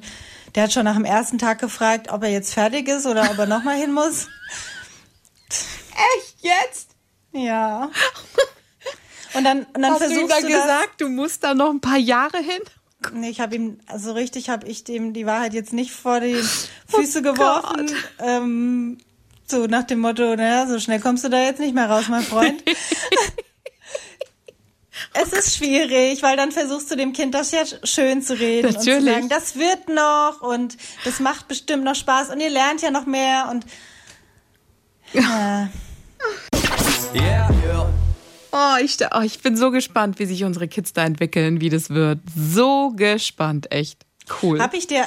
der 0.54 0.62
hat 0.62 0.72
schon 0.72 0.84
nach 0.84 0.94
dem 0.94 1.04
ersten 1.04 1.38
Tag 1.38 1.58
gefragt, 1.58 2.12
ob 2.12 2.22
er 2.22 2.30
jetzt 2.30 2.54
fertig 2.54 2.86
ist 2.86 3.06
oder 3.06 3.28
ob 3.28 3.38
er 3.38 3.46
nochmal 3.46 3.76
hin 3.76 3.92
muss. 3.92 4.28
Echt 5.50 6.36
jetzt? 6.42 6.90
Ja. 7.32 7.90
Und 9.34 9.44
dann, 9.44 9.66
und 9.74 9.82
dann 9.82 9.92
Hast 9.92 10.00
du 10.00 10.06
versuchst 10.06 10.22
ihm 10.22 10.28
dann 10.28 10.42
du 10.44 10.48
das, 10.48 10.62
gesagt, 10.62 11.00
du 11.02 11.08
musst 11.10 11.44
da 11.44 11.52
noch 11.52 11.68
ein 11.68 11.82
paar 11.82 11.98
Jahre 11.98 12.38
hin? 12.38 12.62
Nee, 13.12 13.30
ich 13.30 13.40
habe 13.40 13.54
ihm, 13.56 13.78
also 13.86 14.12
richtig 14.12 14.48
habe 14.50 14.66
ich 14.66 14.84
dem 14.84 15.12
die 15.12 15.26
Wahrheit 15.26 15.54
jetzt 15.54 15.72
nicht 15.72 15.90
vor 15.92 16.20
die 16.20 16.36
Füße 16.88 17.22
geworfen. 17.22 17.90
Ähm, 18.18 18.98
so 19.46 19.66
nach 19.66 19.84
dem 19.84 20.00
Motto, 20.00 20.34
naja, 20.36 20.66
so 20.66 20.78
schnell 20.78 21.00
kommst 21.00 21.24
du 21.24 21.28
da 21.28 21.42
jetzt 21.42 21.60
nicht 21.60 21.74
mehr 21.74 21.88
raus, 21.88 22.06
mein 22.08 22.22
Freund. 22.22 22.62
es 25.14 25.32
ist 25.32 25.56
schwierig, 25.56 26.22
weil 26.22 26.36
dann 26.36 26.52
versuchst 26.52 26.90
du 26.90 26.96
dem 26.96 27.12
Kind 27.12 27.34
das 27.34 27.52
ja 27.52 27.62
schön 27.84 28.22
zu 28.22 28.38
reden 28.38 28.68
und 28.68 28.82
zu 28.82 28.90
Natürlich. 28.90 29.14
sagen, 29.14 29.28
das 29.28 29.56
wird 29.56 29.88
noch 29.88 30.40
und 30.42 30.76
das 31.04 31.20
macht 31.20 31.48
bestimmt 31.48 31.84
noch 31.84 31.94
Spaß 31.94 32.30
und 32.30 32.40
ihr 32.40 32.50
lernt 32.50 32.82
ja 32.82 32.90
noch 32.90 33.06
mehr 33.06 33.48
und 33.50 33.64
ja. 35.12 35.68
Yeah, 37.14 37.50
yeah. 37.64 37.95
Oh 38.56 38.76
ich, 38.82 38.96
oh, 39.14 39.20
ich 39.20 39.42
bin 39.42 39.54
so 39.54 39.70
gespannt, 39.70 40.18
wie 40.18 40.24
sich 40.24 40.42
unsere 40.44 40.66
Kids 40.66 40.94
da 40.94 41.04
entwickeln, 41.04 41.60
wie 41.60 41.68
das 41.68 41.90
wird. 41.90 42.20
So 42.34 42.90
gespannt, 42.96 43.70
echt. 43.70 44.06
Cool. 44.40 44.62
Hab 44.62 44.72
ich 44.72 44.86
dir, 44.86 45.06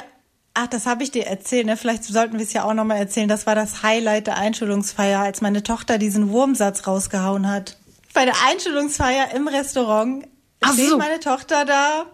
ach, 0.54 0.68
das 0.68 0.86
habe 0.86 1.02
ich 1.02 1.10
dir 1.10 1.26
erzählt, 1.26 1.66
ne? 1.66 1.76
Vielleicht 1.76 2.04
sollten 2.04 2.38
wir 2.38 2.44
es 2.44 2.52
ja 2.52 2.62
auch 2.62 2.74
nochmal 2.74 2.98
erzählen. 2.98 3.28
Das 3.28 3.46
war 3.46 3.56
das 3.56 3.82
Highlight 3.82 4.28
der 4.28 4.36
Einschulungsfeier, 4.36 5.18
als 5.18 5.40
meine 5.40 5.64
Tochter 5.64 5.98
diesen 5.98 6.30
Wurmsatz 6.30 6.86
rausgehauen 6.86 7.48
hat. 7.48 7.76
Bei 8.14 8.24
der 8.24 8.34
Einschulungsfeier 8.48 9.34
im 9.34 9.48
Restaurant 9.48 10.28
Ach 10.60 10.72
steht 10.72 10.90
so. 10.90 10.98
meine 10.98 11.18
Tochter 11.18 11.64
da 11.64 12.06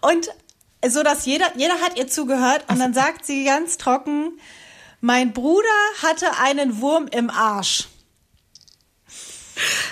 und 0.00 0.28
so, 0.88 1.04
dass 1.04 1.24
jeder, 1.24 1.46
jeder 1.56 1.74
hat 1.74 1.96
ihr 1.96 2.08
zugehört 2.08 2.64
und 2.68 2.80
dann 2.80 2.94
sagt 2.94 3.24
sie 3.26 3.44
ganz 3.44 3.78
trocken, 3.78 4.40
mein 5.00 5.32
Bruder 5.32 5.68
hatte 6.02 6.26
einen 6.40 6.80
Wurm 6.80 7.06
im 7.06 7.30
Arsch. 7.30 7.88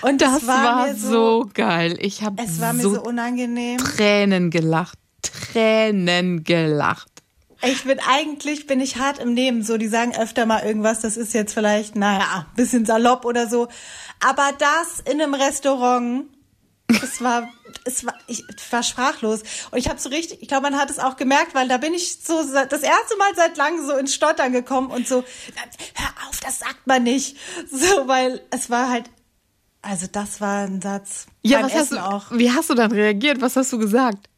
Und 0.03 0.23
Das 0.23 0.47
war, 0.47 0.87
mir 0.87 0.95
so, 0.95 1.49
geil. 1.53 1.97
Ich 2.01 2.23
habe 2.23 2.43
es 2.43 2.61
war 2.61 2.73
mir 2.73 2.83
so 2.83 2.95
so 2.95 3.03
unangenehm. 3.03 3.79
Tränen 3.79 4.51
gelacht. 4.51 4.99
Tränen 5.23 6.45
gelacht. 6.45 7.09
Ich 7.63 7.85
bin 7.85 7.99
eigentlich, 8.01 8.67
bin 8.67 8.81
ich 8.81 8.99
hart 8.99 9.19
im 9.19 9.35
Nehmen. 9.35 9.63
So, 9.63 9.79
die 9.79 9.89
sagen 9.89 10.15
öfter 10.15 10.47
mal 10.47 10.63
irgendwas, 10.63 11.01
das 11.01 11.17
ist 11.17 11.33
jetzt 11.33 11.55
vielleicht, 11.55 11.97
naja, 11.97 12.47
bisschen 12.55 12.85
salopp 12.85 13.25
oder 13.25 13.49
so. 13.49 13.69
Aber 14.21 14.51
das 14.59 15.01
in 15.11 15.21
einem 15.21 15.35
Restaurant, 15.35 16.27
es 16.89 17.21
war, 17.21 17.49
es 17.85 18.05
war, 18.05 18.15
ich 18.27 18.45
war 18.71 18.83
sprachlos. 18.83 19.43
Und 19.71 19.79
ich 19.79 19.89
habe 19.89 19.99
so 19.99 20.11
richtig, 20.11 20.43
ich 20.43 20.49
glaube, 20.49 20.63
man 20.71 20.79
hat 20.79 20.91
es 20.91 20.99
auch 20.99 21.17
gemerkt, 21.17 21.55
weil 21.55 21.67
da 21.67 21.79
bin 21.79 21.95
ich 21.95 22.19
so 22.23 22.35
das 22.37 22.83
erste 22.83 23.17
Mal 23.19 23.35
seit 23.35 23.57
langem 23.57 23.85
so 23.87 23.97
ins 23.97 24.15
Stottern 24.15 24.53
gekommen 24.53 24.91
und 24.91 25.09
so, 25.09 25.25
hör 25.95 26.29
auf, 26.29 26.41
das 26.41 26.59
sagt 26.59 26.87
man 26.87 27.03
nicht. 27.03 27.37
So, 27.71 28.07
weil 28.07 28.43
es 28.51 28.71
war 28.71 28.91
halt, 28.91 29.11
also 29.89 30.07
das 30.11 30.41
war 30.41 30.65
ein 30.67 30.81
Satz. 30.83 31.27
Ja, 31.43 31.59
Beim 31.59 31.67
was 31.67 31.75
hast 31.75 31.83
Essen 31.93 31.97
du, 31.97 32.05
auch. 32.05 32.25
wie 32.33 32.51
hast 32.51 32.71
du 32.71 32.75
dann 32.75 32.93
reagiert? 32.93 33.41
Was 33.41 33.57
hast 33.57 33.73
du 33.73 33.79
gesagt? 33.79 34.29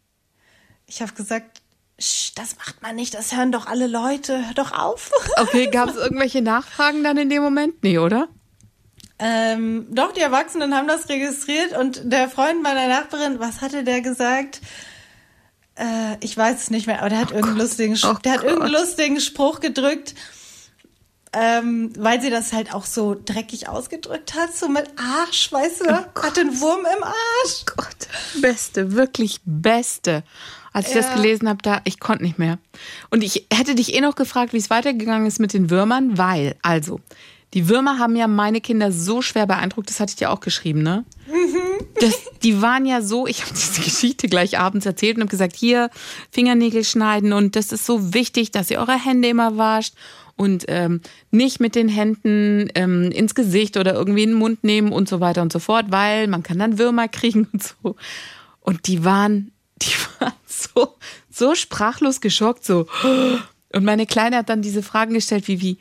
Ich 0.86 1.00
habe 1.02 1.12
gesagt, 1.12 1.60
"Sch, 1.98 2.32
das 2.34 2.56
macht 2.58 2.82
man 2.82 2.96
nicht, 2.96 3.14
das 3.14 3.34
hören 3.36 3.50
doch 3.52 3.66
alle 3.66 3.86
Leute, 3.86 4.46
hör 4.46 4.54
doch 4.54 4.72
auf. 4.72 5.10
Okay, 5.38 5.68
gab 5.70 5.88
es 5.88 5.96
irgendwelche 5.96 6.42
Nachfragen 6.42 7.02
dann 7.04 7.16
in 7.16 7.30
dem 7.30 7.42
Moment? 7.42 7.82
Nee, 7.82 7.98
oder? 7.98 8.28
Ähm, 9.20 9.86
doch, 9.90 10.12
die 10.12 10.20
Erwachsenen 10.20 10.74
haben 10.74 10.86
das 10.86 11.08
registriert 11.08 11.76
und 11.76 12.00
der 12.04 12.28
Freund 12.28 12.62
meiner 12.62 12.86
Nachbarin, 12.88 13.40
was 13.40 13.60
hatte 13.62 13.82
der 13.84 14.00
gesagt? 14.00 14.60
Äh, 15.74 16.16
ich 16.20 16.36
weiß 16.36 16.56
es 16.62 16.70
nicht 16.70 16.86
mehr, 16.86 17.00
aber 17.00 17.08
der 17.08 17.18
hat 17.20 17.30
irgendeinen 17.32 17.58
lustigen, 17.58 17.98
Oh 18.04 18.14
der 18.24 18.32
hat 18.34 18.44
irgendeinen 18.44 18.72
lustigen 18.72 19.20
Spruch 19.20 19.60
gedrückt, 19.60 20.14
ähm, 21.32 21.92
weil 21.98 22.20
sie 22.20 22.30
das 22.30 22.52
halt 22.52 22.74
auch 22.74 22.84
so 22.84 23.16
dreckig 23.22 23.68
ausgedrückt 23.68 24.34
hat, 24.34 24.54
so 24.54 24.68
mit 24.68 24.88
Arsch, 24.96 25.52
weißt 25.52 25.82
du? 25.82 25.90
hat 25.92 26.38
einen 26.38 26.60
Wurm 26.60 26.80
im 26.80 27.02
Arsch. 27.02 27.64
Gott, 27.76 28.08
beste, 28.40 28.92
wirklich 28.92 29.40
beste. 29.44 30.22
Als 30.72 30.88
ich 30.88 30.94
das 30.94 31.12
gelesen 31.14 31.48
habe, 31.48 31.60
da 31.62 31.80
ich 31.84 31.98
konnte 31.98 32.22
nicht 32.22 32.38
mehr. 32.38 32.58
Und 33.10 33.24
ich 33.24 33.46
hätte 33.52 33.74
dich 33.74 33.94
eh 33.94 34.00
noch 34.00 34.14
gefragt, 34.14 34.52
wie 34.52 34.58
es 34.58 34.70
weitergegangen 34.70 35.26
ist 35.26 35.40
mit 35.40 35.52
den 35.52 35.70
Würmern, 35.70 36.18
weil 36.18 36.56
also 36.62 37.00
die 37.54 37.68
Würmer 37.68 37.98
haben 37.98 38.14
ja 38.14 38.28
meine 38.28 38.60
Kinder 38.60 38.92
so 38.92 39.22
schwer 39.22 39.46
beeindruckt, 39.46 39.88
das 39.88 40.00
hatte 40.00 40.10
ich 40.10 40.16
dir 40.16 40.30
auch 40.30 40.40
geschrieben, 40.40 40.82
ne? 40.82 41.04
Das, 42.00 42.14
die 42.42 42.60
waren 42.60 42.84
ja 42.84 43.00
so, 43.00 43.26
ich 43.26 43.42
habe 43.42 43.52
diese 43.54 43.80
Geschichte 43.80 44.28
gleich 44.28 44.58
abends 44.58 44.84
erzählt 44.86 45.16
und 45.16 45.22
habe 45.22 45.30
gesagt, 45.30 45.56
hier 45.56 45.90
Fingernägel 46.30 46.84
schneiden 46.84 47.32
und 47.32 47.56
das 47.56 47.72
ist 47.72 47.86
so 47.86 48.12
wichtig, 48.12 48.50
dass 48.50 48.70
ihr 48.70 48.78
eure 48.78 49.02
Hände 49.02 49.28
immer 49.28 49.56
wascht 49.56 49.94
und 50.38 50.64
ähm, 50.68 51.02
nicht 51.30 51.60
mit 51.60 51.74
den 51.74 51.88
Händen 51.88 52.70
ähm, 52.74 53.10
ins 53.10 53.34
Gesicht 53.34 53.76
oder 53.76 53.92
irgendwie 53.92 54.22
in 54.22 54.30
den 54.30 54.38
Mund 54.38 54.64
nehmen 54.64 54.92
und 54.92 55.08
so 55.08 55.20
weiter 55.20 55.42
und 55.42 55.52
so 55.52 55.58
fort, 55.58 55.86
weil 55.90 56.28
man 56.28 56.42
kann 56.42 56.58
dann 56.58 56.78
Würmer 56.78 57.08
kriegen 57.18 57.46
und 57.52 57.62
so. 57.62 57.96
Und 58.60 58.86
die 58.86 59.04
waren, 59.04 59.52
die 59.82 59.92
waren 60.20 60.32
so, 60.46 60.94
so 61.30 61.54
sprachlos 61.54 62.20
geschockt, 62.20 62.64
so. 62.64 62.86
Und 63.72 63.84
meine 63.84 64.06
Kleine 64.06 64.36
hat 64.38 64.48
dann 64.48 64.62
diese 64.62 64.82
Fragen 64.82 65.12
gestellt, 65.12 65.48
wie, 65.48 65.60
wie, 65.60 65.78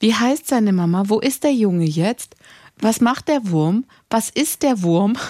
wie 0.00 0.14
heißt 0.14 0.48
seine 0.48 0.72
Mama? 0.72 1.04
Wo 1.06 1.20
ist 1.20 1.44
der 1.44 1.52
Junge 1.52 1.84
jetzt? 1.84 2.34
Was 2.80 3.00
macht 3.00 3.28
der 3.28 3.50
Wurm? 3.50 3.84
Was 4.10 4.30
ist 4.30 4.62
der 4.62 4.82
Wurm? 4.82 5.16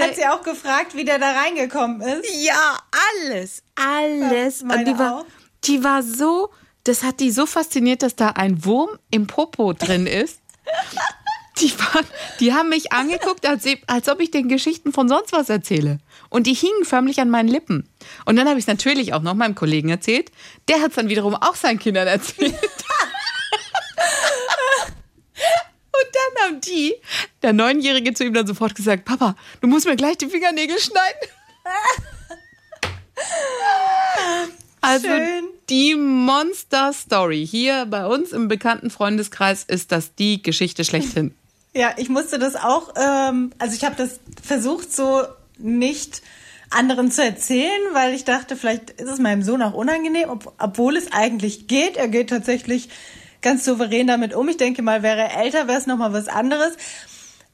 Hat 0.00 0.16
sie 0.16 0.26
auch 0.26 0.42
gefragt, 0.42 0.94
wie 0.96 1.04
der 1.04 1.18
da 1.18 1.32
reingekommen 1.32 2.00
ist. 2.00 2.28
ja, 2.42 2.78
alles, 3.26 3.62
alles. 3.74 4.60
Ja, 4.60 4.66
meine 4.66 4.78
Und 4.80 4.88
die 4.88 4.98
war, 4.98 5.16
auch. 5.16 5.26
die 5.64 5.84
war 5.84 6.02
so, 6.02 6.50
das 6.88 7.02
hat 7.02 7.20
die 7.20 7.30
so 7.30 7.44
fasziniert, 7.46 8.02
dass 8.02 8.16
da 8.16 8.30
ein 8.30 8.64
Wurm 8.64 8.88
im 9.10 9.26
Popo 9.26 9.72
drin 9.74 10.06
ist. 10.06 10.40
Die, 11.60 11.72
waren, 11.78 12.06
die 12.40 12.52
haben 12.54 12.68
mich 12.68 12.92
angeguckt, 12.92 13.44
als, 13.46 13.66
ob- 13.66 13.78
als 13.88 14.08
ob 14.08 14.20
ich 14.20 14.30
den 14.30 14.48
Geschichten 14.48 14.92
von 14.92 15.08
sonst 15.08 15.32
was 15.32 15.48
erzähle. 15.48 15.98
Und 16.30 16.46
die 16.46 16.54
hingen 16.54 16.84
förmlich 16.84 17.20
an 17.20 17.30
meinen 17.30 17.48
Lippen. 17.48 17.88
Und 18.24 18.36
dann 18.36 18.46
habe 18.48 18.58
ich 18.58 18.62
es 18.64 18.68
natürlich 18.68 19.12
auch 19.12 19.22
noch 19.22 19.34
meinem 19.34 19.54
Kollegen 19.54 19.88
erzählt. 19.88 20.30
Der 20.68 20.80
hat 20.80 20.90
es 20.90 20.96
dann 20.96 21.08
wiederum 21.08 21.34
auch 21.34 21.56
seinen 21.56 21.78
Kindern 21.78 22.06
erzählt. 22.06 22.54
Und 25.34 26.08
dann 26.12 26.44
haben 26.44 26.60
die, 26.60 26.94
der 27.42 27.52
Neunjährige 27.52 28.14
zu 28.14 28.24
ihm 28.24 28.34
dann 28.34 28.46
sofort 28.46 28.74
gesagt, 28.74 29.04
Papa, 29.04 29.34
du 29.60 29.66
musst 29.66 29.86
mir 29.86 29.96
gleich 29.96 30.16
die 30.18 30.28
Fingernägel 30.28 30.78
schneiden. 30.78 31.28
Also 34.88 35.08
Schön. 35.08 35.44
die 35.68 35.94
Monster 35.94 36.94
Story 36.94 37.46
hier 37.46 37.84
bei 37.86 38.06
uns 38.06 38.32
im 38.32 38.48
bekannten 38.48 38.88
Freundeskreis 38.88 39.64
ist 39.64 39.92
das 39.92 40.14
die 40.14 40.42
Geschichte 40.42 40.82
schlechthin. 40.84 41.34
Ja, 41.74 41.92
ich 41.98 42.08
musste 42.08 42.38
das 42.38 42.56
auch, 42.56 42.94
ähm, 42.96 43.52
also 43.58 43.74
ich 43.74 43.84
habe 43.84 43.94
das 43.96 44.18
versucht 44.42 44.92
so 44.92 45.22
nicht 45.58 46.22
anderen 46.70 47.10
zu 47.10 47.22
erzählen, 47.22 47.80
weil 47.92 48.14
ich 48.14 48.24
dachte, 48.24 48.56
vielleicht 48.56 48.90
ist 48.90 49.08
es 49.08 49.18
meinem 49.18 49.42
Sohn 49.42 49.60
auch 49.62 49.74
unangenehm, 49.74 50.30
ob, 50.30 50.54
obwohl 50.58 50.96
es 50.96 51.12
eigentlich 51.12 51.66
geht. 51.66 51.96
Er 51.98 52.08
geht 52.08 52.30
tatsächlich 52.30 52.88
ganz 53.42 53.64
souverän 53.64 54.06
damit 54.06 54.34
um. 54.34 54.48
Ich 54.48 54.56
denke 54.56 54.80
mal, 54.80 55.02
wäre 55.02 55.20
er 55.20 55.42
älter, 55.44 55.68
wäre 55.68 55.78
es 55.78 55.86
nochmal 55.86 56.14
was 56.14 56.28
anderes. 56.28 56.76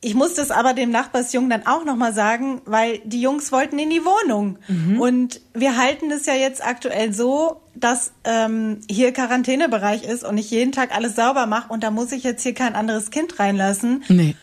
Ich 0.05 0.14
musste 0.14 0.43
es 0.43 0.51
aber 0.51 0.75
dem 0.75 0.90
Nachbarsjungen 0.90 1.49
dann 1.49 1.67
auch 1.67 1.87
nochmal 1.87 2.12
sagen, 2.12 2.61
weil 2.67 2.99
die 3.05 3.23
Jungs 3.23 3.51
wollten 3.53 3.79
in 3.79 3.88
die 3.88 4.05
Wohnung. 4.05 4.59
Und 5.01 5.40
wir 5.55 5.79
halten 5.79 6.11
es 6.11 6.27
ja 6.27 6.35
jetzt 6.35 6.62
aktuell 6.62 7.14
so, 7.14 7.62
dass 7.75 8.12
ähm, 8.25 8.81
hier 8.90 9.12
Quarantänebereich 9.12 10.05
ist 10.05 10.23
und 10.23 10.37
ich 10.37 10.51
jeden 10.51 10.73
Tag 10.73 10.95
alles 10.95 11.17
sauber 11.17 11.47
mache 11.47 11.73
und 11.73 11.83
da 11.83 11.90
muss 11.90 12.12
ich 12.12 12.23
jetzt 12.23 12.43
hier 12.43 12.53
kein 12.53 12.75
anderes 12.75 13.11
Kind 13.11 13.38
reinlassen. 13.38 14.05
Nee. 14.09 14.37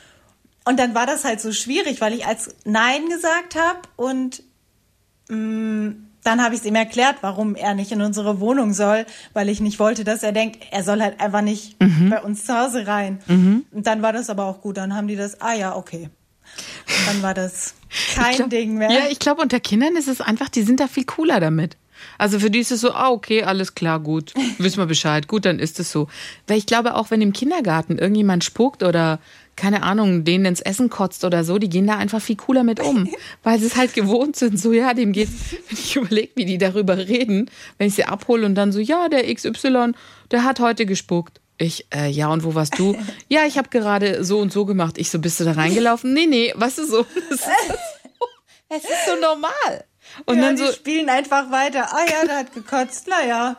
Und 0.65 0.79
dann 0.79 0.95
war 0.95 1.05
das 1.05 1.25
halt 1.25 1.39
so 1.39 1.51
schwierig, 1.51 2.01
weil 2.01 2.13
ich 2.13 2.25
als 2.25 2.55
Nein 2.65 3.07
gesagt 3.07 3.55
habe 3.55 3.81
und 3.97 4.41
mh, 5.29 5.93
dann 6.23 6.43
habe 6.43 6.53
ich 6.55 6.61
es 6.61 6.65
ihm 6.67 6.75
erklärt, 6.75 7.17
warum 7.21 7.55
er 7.55 7.73
nicht 7.73 7.91
in 7.91 8.01
unsere 8.01 8.39
Wohnung 8.39 8.73
soll, 8.73 9.05
weil 9.33 9.49
ich 9.49 9.59
nicht 9.61 9.79
wollte, 9.79 10.03
dass 10.03 10.23
er 10.23 10.31
denkt, 10.31 10.59
er 10.71 10.83
soll 10.83 11.01
halt 11.01 11.19
einfach 11.19 11.41
nicht 11.41 11.77
bei 11.79 12.21
uns 12.21 12.45
zu 12.45 12.57
Hause 12.57 12.85
rein. 12.87 13.19
Und 13.27 13.87
dann 13.87 14.01
war 14.01 14.13
das 14.13 14.29
aber 14.29 14.45
auch 14.45 14.61
gut. 14.61 14.77
Dann 14.77 14.95
haben 14.95 15.07
die 15.07 15.15
das, 15.15 15.41
ah 15.41 15.53
ja, 15.53 15.75
okay. 15.75 16.09
Dann 17.07 17.21
war 17.21 17.33
das 17.33 17.73
kein 18.15 18.35
glaub- 18.35 18.49
Ding 18.49 18.77
mehr. 18.77 18.91
Ja, 18.91 19.01
ich 19.09 19.19
glaube, 19.19 19.41
unter 19.41 19.59
Kindern 19.59 19.95
ist 19.95 20.07
es 20.07 20.21
einfach, 20.21 20.49
die 20.49 20.63
sind 20.63 20.79
da 20.79 20.87
viel 20.87 21.05
cooler 21.05 21.39
damit. 21.39 21.77
Also 22.17 22.39
für 22.39 22.49
die 22.49 22.59
ist 22.59 22.71
es 22.71 22.81
so, 22.81 22.91
ah, 22.93 23.09
okay, 23.09 23.43
alles 23.43 23.75
klar, 23.75 23.99
gut. 23.99 24.33
Wissen 24.57 24.77
wir 24.79 24.85
Bescheid, 24.87 25.27
gut, 25.27 25.45
dann 25.45 25.59
ist 25.59 25.79
es 25.79 25.91
so. 25.91 26.07
Weil 26.47 26.57
ich 26.57 26.65
glaube, 26.65 26.95
auch 26.95 27.11
wenn 27.11 27.21
im 27.21 27.31
Kindergarten 27.33 27.97
irgendjemand 27.97 28.43
spuckt 28.43 28.83
oder, 28.83 29.19
keine 29.55 29.83
Ahnung, 29.83 30.23
denen 30.23 30.45
ins 30.45 30.61
Essen 30.61 30.89
kotzt 30.89 31.23
oder 31.23 31.43
so, 31.43 31.57
die 31.57 31.69
gehen 31.69 31.87
da 31.87 31.97
einfach 31.97 32.21
viel 32.21 32.35
cooler 32.35 32.63
mit 32.63 32.79
um. 32.79 33.09
weil 33.43 33.59
sie 33.59 33.67
es 33.67 33.75
halt 33.75 33.93
gewohnt 33.93 34.35
sind, 34.35 34.59
so, 34.59 34.71
ja, 34.71 34.93
dem 34.93 35.11
geht's, 35.11 35.31
wenn 35.51 35.77
ich 35.77 35.95
überlege, 35.95 36.31
wie 36.35 36.45
die 36.45 36.57
darüber 36.57 36.97
reden, 36.97 37.49
wenn 37.77 37.87
ich 37.87 37.95
sie 37.95 38.05
abhole 38.05 38.45
und 38.45 38.55
dann 38.55 38.71
so, 38.71 38.79
ja, 38.79 39.09
der 39.09 39.33
XY, 39.33 39.91
der 40.31 40.43
hat 40.43 40.59
heute 40.59 40.85
gespuckt. 40.85 41.39
Ich, 41.57 41.85
äh, 41.93 42.09
ja, 42.09 42.27
und 42.29 42.43
wo 42.43 42.55
warst 42.55 42.79
du? 42.79 42.97
ja, 43.29 43.45
ich 43.45 43.57
habe 43.57 43.69
gerade 43.69 44.23
so 44.23 44.39
und 44.39 44.51
so 44.51 44.65
gemacht. 44.65 44.97
Ich 44.97 45.11
so, 45.11 45.19
bist 45.19 45.39
du 45.39 45.43
da 45.43 45.51
reingelaufen? 45.51 46.11
Nee, 46.13 46.25
nee, 46.25 46.53
weißt 46.55 46.79
du 46.79 46.85
so. 46.85 47.05
Es 47.29 47.37
ist 47.37 47.43
so, 47.43 47.73
es 48.69 48.83
ist 48.83 49.05
so 49.05 49.15
normal. 49.21 49.85
Und 50.25 50.37
ja, 50.37 50.41
dann 50.41 50.55
die 50.55 50.65
so, 50.65 50.71
spielen 50.71 51.09
einfach 51.09 51.51
weiter. 51.51 51.87
Ah 51.93 52.05
ja, 52.09 52.25
der 52.25 52.37
hat 52.37 52.53
gekotzt. 52.53 53.07
Naja. 53.07 53.57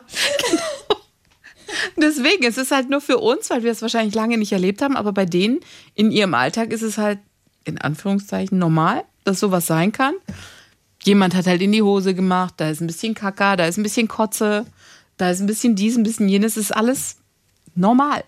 Deswegen, 1.97 2.43
es 2.43 2.57
ist 2.57 2.71
halt 2.71 2.89
nur 2.89 3.01
für 3.01 3.17
uns, 3.17 3.49
weil 3.49 3.63
wir 3.63 3.71
es 3.71 3.81
wahrscheinlich 3.81 4.15
lange 4.15 4.37
nicht 4.37 4.51
erlebt 4.51 4.81
haben, 4.81 4.95
aber 4.95 5.11
bei 5.11 5.25
denen 5.25 5.59
in 5.95 6.11
ihrem 6.11 6.33
Alltag 6.33 6.71
ist 6.71 6.81
es 6.81 6.97
halt 6.97 7.19
in 7.65 7.79
Anführungszeichen 7.79 8.57
normal, 8.57 9.03
dass 9.23 9.39
sowas 9.39 9.65
sein 9.65 9.91
kann. 9.91 10.13
Jemand 11.03 11.35
hat 11.35 11.47
halt 11.47 11.61
in 11.61 11.71
die 11.71 11.81
Hose 11.81 12.13
gemacht, 12.13 12.55
da 12.57 12.69
ist 12.69 12.81
ein 12.81 12.87
bisschen 12.87 13.13
Kacker, 13.13 13.57
da 13.57 13.65
ist 13.65 13.77
ein 13.77 13.83
bisschen 13.83 14.07
Kotze, 14.07 14.65
da 15.17 15.29
ist 15.29 15.41
ein 15.41 15.47
bisschen 15.47 15.75
dies, 15.75 15.97
ein 15.97 16.03
bisschen 16.03 16.29
jenes, 16.29 16.57
ist 16.57 16.75
alles 16.75 17.17
normal. 17.75 18.23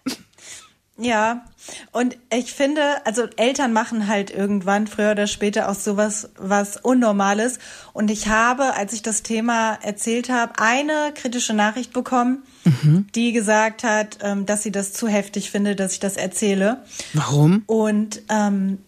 Ja, 0.98 1.44
und 1.92 2.16
ich 2.32 2.54
finde, 2.54 3.06
also 3.06 3.24
Eltern 3.36 3.74
machen 3.74 4.08
halt 4.08 4.32
irgendwann 4.32 4.88
früher 4.88 5.12
oder 5.12 5.28
später 5.28 5.68
auch 5.70 5.76
sowas 5.76 6.30
was 6.38 6.78
Unnormales. 6.78 7.60
Und 7.92 8.10
ich 8.10 8.30
habe, 8.30 8.76
als 8.76 8.94
ich 8.94 9.02
das 9.02 9.22
Thema 9.22 9.74
erzählt 9.82 10.30
habe, 10.30 10.54
eine 10.58 11.12
kritische 11.14 11.54
Nachricht 11.54 11.92
bekommen, 11.92 12.44
die 13.16 13.32
gesagt 13.32 13.84
hat, 13.84 14.20
ähm, 14.22 14.46
dass 14.46 14.64
sie 14.64 14.72
das 14.72 14.94
zu 14.94 15.08
heftig 15.08 15.52
finde, 15.52 15.76
dass 15.76 15.94
ich 15.94 16.00
das 16.00 16.18
erzähle. 16.18 16.84
Warum? 17.14 17.64
Und 17.68 18.22
ähm, 18.30 18.80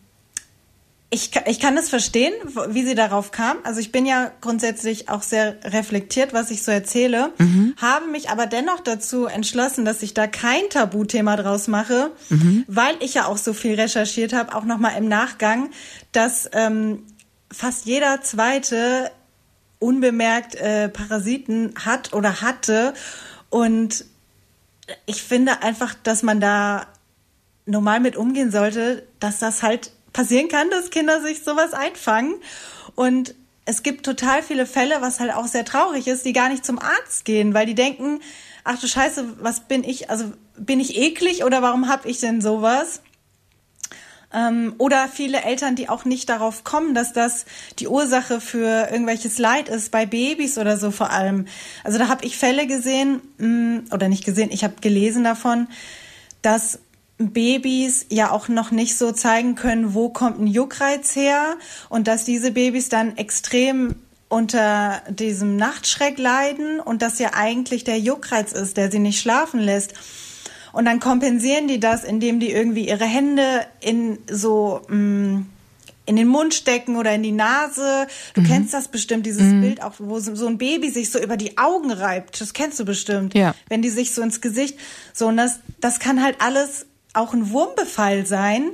ich, 1.09 1.31
ich 1.45 1.59
kann 1.59 1.77
es 1.77 1.89
verstehen, 1.89 2.33
wie 2.69 2.85
sie 2.85 2.95
darauf 2.95 3.31
kam. 3.31 3.57
Also 3.63 3.79
ich 3.79 3.93
bin 3.93 4.05
ja 4.05 4.29
grundsätzlich 4.41 5.07
auch 5.07 5.21
sehr 5.21 5.55
reflektiert, 5.63 6.33
was 6.33 6.51
ich 6.51 6.63
so 6.63 6.71
erzähle, 6.71 7.31
habe 7.81 8.07
mich 8.07 8.29
aber 8.29 8.45
dennoch 8.45 8.81
dazu 8.81 9.25
entschlossen, 9.25 9.85
dass 9.85 10.03
ich 10.03 10.13
da 10.13 10.27
kein 10.27 10.69
Tabuthema 10.69 11.37
draus 11.37 11.69
mache, 11.69 12.11
weil 12.67 12.95
ich 12.99 13.13
ja 13.13 13.25
auch 13.25 13.37
so 13.37 13.53
viel 13.53 13.75
recherchiert 13.75 14.33
habe, 14.33 14.53
auch 14.53 14.65
nochmal 14.65 14.97
im 14.97 15.07
Nachgang, 15.07 15.69
dass 16.11 16.49
ähm, 16.51 17.03
fast 17.49 17.85
jeder 17.85 18.21
zweite 18.21 19.11
unbemerkt 19.79 20.55
äh, 20.55 20.89
Parasiten 20.89 21.73
hat 21.85 22.13
oder 22.13 22.41
hatte 22.41 22.93
und 23.49 24.05
ich 25.05 25.21
finde 25.23 25.61
einfach, 25.63 25.93
dass 25.95 26.23
man 26.23 26.39
da 26.39 26.87
normal 27.65 27.99
mit 27.99 28.15
umgehen 28.15 28.51
sollte, 28.51 29.07
dass 29.19 29.39
das 29.39 29.63
halt 29.63 29.91
passieren 30.13 30.47
kann, 30.47 30.69
dass 30.69 30.89
Kinder 30.89 31.21
sich 31.21 31.43
sowas 31.43 31.73
einfangen. 31.73 32.35
Und 32.95 33.35
es 33.65 33.83
gibt 33.83 34.05
total 34.05 34.41
viele 34.41 34.65
Fälle, 34.65 35.01
was 35.01 35.19
halt 35.19 35.33
auch 35.33 35.47
sehr 35.47 35.65
traurig 35.65 36.07
ist, 36.07 36.25
die 36.25 36.33
gar 36.33 36.49
nicht 36.49 36.65
zum 36.65 36.79
Arzt 36.79 37.25
gehen, 37.25 37.53
weil 37.53 37.65
die 37.65 37.75
denken, 37.75 38.21
ach 38.63 38.79
du 38.79 38.87
Scheiße, 38.87 39.35
was 39.41 39.67
bin 39.67 39.83
ich, 39.83 40.09
also 40.09 40.31
bin 40.57 40.79
ich 40.79 40.97
eklig 40.97 41.43
oder 41.43 41.61
warum 41.61 41.89
hab 41.89 42.05
ich 42.05 42.19
denn 42.19 42.41
sowas? 42.41 43.01
Ähm, 44.33 44.75
oder 44.77 45.07
viele 45.07 45.41
Eltern, 45.43 45.75
die 45.75 45.87
auch 45.87 46.03
nicht 46.03 46.27
darauf 46.27 46.63
kommen, 46.63 46.93
dass 46.93 47.13
das 47.13 47.45
die 47.79 47.87
Ursache 47.87 48.41
für 48.41 48.89
irgendwelches 48.91 49.37
Leid 49.37 49.69
ist, 49.69 49.91
bei 49.91 50.05
Babys 50.05 50.57
oder 50.57 50.77
so 50.77 50.91
vor 50.91 51.11
allem. 51.11 51.45
Also 51.83 51.97
da 51.97 52.09
habe 52.09 52.25
ich 52.25 52.37
Fälle 52.37 52.67
gesehen, 52.67 53.21
mh, 53.37 53.93
oder 53.93 54.09
nicht 54.09 54.25
gesehen, 54.25 54.49
ich 54.51 54.63
habe 54.63 54.75
gelesen 54.81 55.23
davon, 55.23 55.67
dass 56.41 56.79
Babys 57.17 58.05
ja 58.09 58.31
auch 58.31 58.47
noch 58.47 58.71
nicht 58.71 58.97
so 58.97 59.11
zeigen 59.11 59.55
können, 59.55 59.93
wo 59.93 60.09
kommt 60.09 60.39
ein 60.39 60.47
Juckreiz 60.47 61.15
her 61.15 61.55
und 61.89 62.07
dass 62.07 62.25
diese 62.25 62.51
Babys 62.51 62.89
dann 62.89 63.17
extrem 63.17 63.95
unter 64.29 65.01
diesem 65.09 65.55
Nachtschreck 65.55 66.17
leiden 66.17 66.79
und 66.79 67.01
dass 67.01 67.17
ja 67.19 67.31
eigentlich 67.33 67.85
der 67.85 67.97
Juckreiz 67.99 68.51
ist, 68.51 68.77
der 68.77 68.91
sie 68.91 68.99
nicht 68.99 69.21
schlafen 69.21 69.59
lässt. 69.59 69.93
Und 70.73 70.85
dann 70.85 70.99
kompensieren 70.99 71.67
die 71.67 71.79
das, 71.79 72.03
indem 72.03 72.39
die 72.39 72.51
irgendwie 72.51 72.87
ihre 72.87 73.05
Hände 73.05 73.65
in 73.79 74.19
so 74.29 74.81
mh, 74.87 75.43
in 76.07 76.15
den 76.15 76.27
Mund 76.27 76.53
stecken 76.53 76.95
oder 76.95 77.13
in 77.13 77.21
die 77.21 77.33
Nase. 77.33 78.07
Du 78.33 78.41
kennst 78.41 78.73
das 78.73 78.87
bestimmt, 78.87 79.25
dieses 79.25 79.51
Bild 79.61 79.83
auch, 79.83 79.93
wo 79.99 80.19
so 80.19 80.33
so 80.35 80.47
ein 80.47 80.57
Baby 80.57 80.89
sich 80.89 81.11
so 81.11 81.19
über 81.19 81.35
die 81.35 81.57
Augen 81.57 81.91
reibt. 81.91 82.39
Das 82.39 82.53
kennst 82.53 82.79
du 82.79 82.85
bestimmt. 82.85 83.33
Ja. 83.33 83.53
Wenn 83.67 83.81
die 83.81 83.89
sich 83.89 84.13
so 84.13 84.21
ins 84.21 84.39
Gesicht. 84.39 84.79
So, 85.13 85.27
und 85.27 85.37
das, 85.37 85.59
das 85.81 85.99
kann 85.99 86.23
halt 86.23 86.37
alles 86.39 86.85
auch 87.13 87.33
ein 87.33 87.51
Wurmbefall 87.51 88.25
sein. 88.25 88.71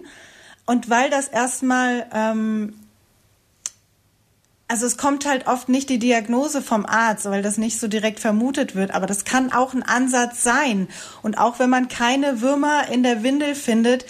Und 0.66 0.90
weil 0.90 1.10
das 1.10 1.28
erstmal, 1.28 2.06
ähm, 2.14 2.76
also 4.74 4.88
es 4.88 4.98
kommt 4.98 5.28
halt 5.28 5.46
oft 5.46 5.70
nicht 5.70 5.88
die 5.92 6.00
Diagnose 6.00 6.64
vom 6.64 6.88
Arzt, 6.88 7.26
weil 7.26 7.44
das 7.44 7.60
nicht 7.60 7.80
so 7.80 7.88
direkt 7.88 8.20
vermutet 8.20 8.74
wird, 8.74 8.90
aber 8.90 9.06
das 9.06 9.24
kann 9.24 9.54
auch 9.54 9.76
ein 9.76 9.84
Ansatz 9.84 10.42
sein. 10.42 10.88
Und 11.22 11.38
auch 11.38 11.60
wenn 11.60 11.70
man 11.70 11.90
keine 11.90 12.42
Würmer 12.42 12.88
in 12.92 13.04
der 13.04 13.22
Windel 13.22 13.54
findet, 13.54 14.08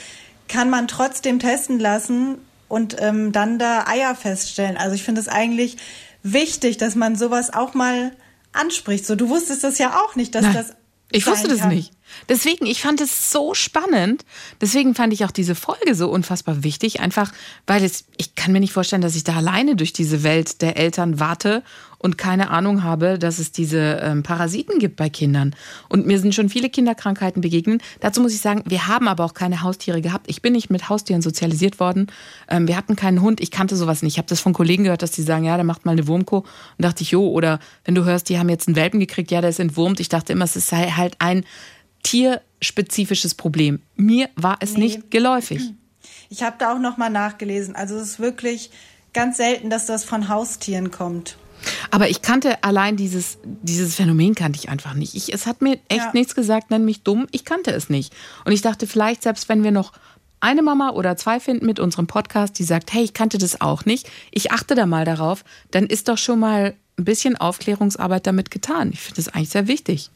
kann 0.47 0.69
man 0.69 0.87
trotzdem 0.87 1.39
testen 1.39 1.79
lassen 1.79 2.37
und 2.69 2.95
ähm, 3.01 3.33
dann 3.33 3.59
da 3.59 3.87
Eier 3.87 4.15
feststellen. 4.15 4.77
Also 4.77 4.95
ich 4.95 5.03
finde 5.03 5.19
es 5.19 5.27
eigentlich 5.27 5.75
wichtig, 6.23 6.77
dass 6.77 6.95
man 6.95 7.17
sowas 7.17 7.53
auch 7.53 7.73
mal 7.73 8.13
anspricht. 8.53 9.05
So, 9.05 9.17
du 9.17 9.27
wusstest 9.27 9.65
das 9.65 9.79
ja 9.79 9.99
auch 10.01 10.15
nicht, 10.15 10.33
dass 10.33 10.43
Nein, 10.43 10.53
das. 10.53 10.75
ich 11.11 11.27
wusste 11.27 11.49
das 11.49 11.59
kann. 11.59 11.75
nicht. 11.75 11.91
Deswegen, 12.29 12.65
ich 12.65 12.81
fand 12.81 13.01
es 13.01 13.31
so 13.31 13.53
spannend. 13.53 14.25
Deswegen 14.61 14.95
fand 14.95 15.13
ich 15.13 15.25
auch 15.25 15.31
diese 15.31 15.55
Folge 15.55 15.95
so 15.95 16.09
unfassbar 16.09 16.63
wichtig. 16.63 16.99
Einfach, 16.99 17.31
weil 17.67 17.83
es, 17.83 18.05
ich 18.17 18.35
kann 18.35 18.51
mir 18.51 18.59
nicht 18.59 18.73
vorstellen, 18.73 19.01
dass 19.01 19.15
ich 19.15 19.23
da 19.23 19.35
alleine 19.35 19.75
durch 19.75 19.93
diese 19.93 20.23
Welt 20.23 20.61
der 20.61 20.77
Eltern 20.77 21.19
warte 21.19 21.63
und 22.03 22.17
keine 22.17 22.49
Ahnung 22.49 22.83
habe, 22.83 23.17
dass 23.17 23.39
es 23.39 23.53
diese 23.53 23.99
ähm, 24.03 24.23
Parasiten 24.23 24.77
gibt 24.77 24.97
bei 24.97 25.09
Kindern. 25.09 25.55
Und 25.87 26.05
mir 26.05 26.19
sind 26.19 26.35
schon 26.35 26.49
viele 26.49 26.69
Kinderkrankheiten 26.69 27.41
begegnet. 27.41 27.81
Dazu 28.01 28.21
muss 28.21 28.33
ich 28.33 28.41
sagen, 28.41 28.61
wir 28.67 28.87
haben 28.87 29.07
aber 29.07 29.23
auch 29.23 29.33
keine 29.33 29.61
Haustiere 29.61 30.01
gehabt. 30.01 30.25
Ich 30.29 30.41
bin 30.41 30.51
nicht 30.51 30.69
mit 30.69 30.89
Haustieren 30.89 31.21
sozialisiert 31.21 31.79
worden. 31.79 32.07
Ähm, 32.49 32.67
wir 32.67 32.75
hatten 32.75 32.97
keinen 32.97 33.21
Hund. 33.21 33.39
Ich 33.39 33.51
kannte 33.51 33.77
sowas 33.77 34.03
nicht. 34.03 34.15
Ich 34.15 34.17
habe 34.17 34.27
das 34.27 34.41
von 34.41 34.51
Kollegen 34.51 34.83
gehört, 34.83 35.01
dass 35.01 35.11
die 35.11 35.21
sagen, 35.21 35.45
ja, 35.45 35.55
der 35.55 35.63
macht 35.63 35.85
mal 35.85 35.93
eine 35.93 36.05
Wurmko. 36.05 36.39
Und 36.39 36.47
dachte 36.77 37.03
ich, 37.03 37.11
jo, 37.11 37.25
oder 37.25 37.59
wenn 37.85 37.95
du 37.95 38.03
hörst, 38.03 38.27
die 38.27 38.37
haben 38.37 38.49
jetzt 38.49 38.67
einen 38.67 38.75
Welpen 38.75 38.99
gekriegt, 38.99 39.31
ja, 39.31 39.39
der 39.39 39.49
ist 39.49 39.61
entwurmt. 39.61 40.01
Ich 40.01 40.09
dachte 40.09 40.33
immer, 40.33 40.43
es 40.43 40.57
ist 40.57 40.73
halt 40.73 41.15
ein 41.19 41.45
tierspezifisches 42.03 43.35
Problem. 43.35 43.81
Mir 43.95 44.29
war 44.35 44.57
es 44.59 44.77
nicht 44.77 45.11
geläufig. 45.11 45.61
Ich 46.29 46.41
habe 46.41 46.55
da 46.57 46.73
auch 46.73 46.79
noch 46.79 46.97
mal 46.97 47.11
nachgelesen. 47.11 47.75
Also 47.75 47.95
es 47.95 48.03
ist 48.13 48.19
wirklich 48.19 48.71
ganz 49.13 49.37
selten, 49.37 49.69
dass 49.69 49.85
das 49.85 50.03
von 50.03 50.27
Haustieren 50.29 50.89
kommt. 50.89 51.37
Aber 51.91 52.09
ich 52.09 52.23
kannte 52.23 52.63
allein 52.63 52.97
dieses, 52.97 53.37
dieses 53.43 53.93
Phänomen 53.95 54.33
kannte 54.33 54.57
ich 54.57 54.67
einfach 54.67 54.95
nicht. 54.95 55.13
Ich, 55.13 55.31
es 55.31 55.45
hat 55.45 55.61
mir 55.61 55.73
echt 55.89 56.05
Ja. 56.05 56.11
nichts 56.13 56.33
gesagt, 56.33 56.71
nenn 56.71 56.85
mich 56.85 57.03
dumm. 57.03 57.27
Ich 57.29 57.45
kannte 57.45 57.69
es 57.71 57.87
nicht. 57.87 58.13
Und 58.45 58.51
ich 58.51 58.63
dachte, 58.63 58.87
vielleicht, 58.87 59.21
selbst 59.21 59.47
wenn 59.47 59.63
wir 59.63 59.69
noch 59.71 59.93
eine 60.39 60.63
Mama 60.63 60.89
oder 60.89 61.15
zwei 61.17 61.39
finden 61.39 61.67
mit 61.67 61.79
unserem 61.79 62.07
Podcast, 62.07 62.57
die 62.57 62.63
sagt, 62.63 62.91
hey, 62.93 63.03
ich 63.03 63.13
kannte 63.13 63.37
das 63.37 63.61
auch 63.61 63.85
nicht, 63.85 64.09
ich 64.31 64.51
achte 64.51 64.73
da 64.73 64.87
mal 64.87 65.05
darauf, 65.05 65.45
dann 65.69 65.85
ist 65.85 66.07
doch 66.07 66.17
schon 66.17 66.39
mal 66.39 66.73
ein 66.97 67.05
bisschen 67.05 67.37
Aufklärungsarbeit 67.37 68.25
damit 68.25 68.49
getan. 68.49 68.89
Ich 68.91 69.01
finde 69.01 69.17
das 69.17 69.27
eigentlich 69.35 69.49
sehr 69.49 69.67
wichtig. 69.67 70.09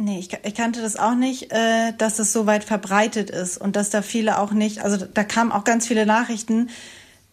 Nee, 0.00 0.20
ich, 0.20 0.30
ich 0.44 0.54
kannte 0.54 0.80
das 0.80 0.96
auch 0.96 1.16
nicht, 1.16 1.50
äh, 1.52 1.92
dass 1.98 2.20
es 2.20 2.32
so 2.32 2.46
weit 2.46 2.62
verbreitet 2.62 3.30
ist 3.30 3.58
und 3.58 3.74
dass 3.74 3.90
da 3.90 4.00
viele 4.00 4.38
auch 4.38 4.52
nicht, 4.52 4.84
also 4.84 4.96
da 4.96 5.24
kamen 5.24 5.50
auch 5.50 5.64
ganz 5.64 5.88
viele 5.88 6.06
Nachrichten, 6.06 6.70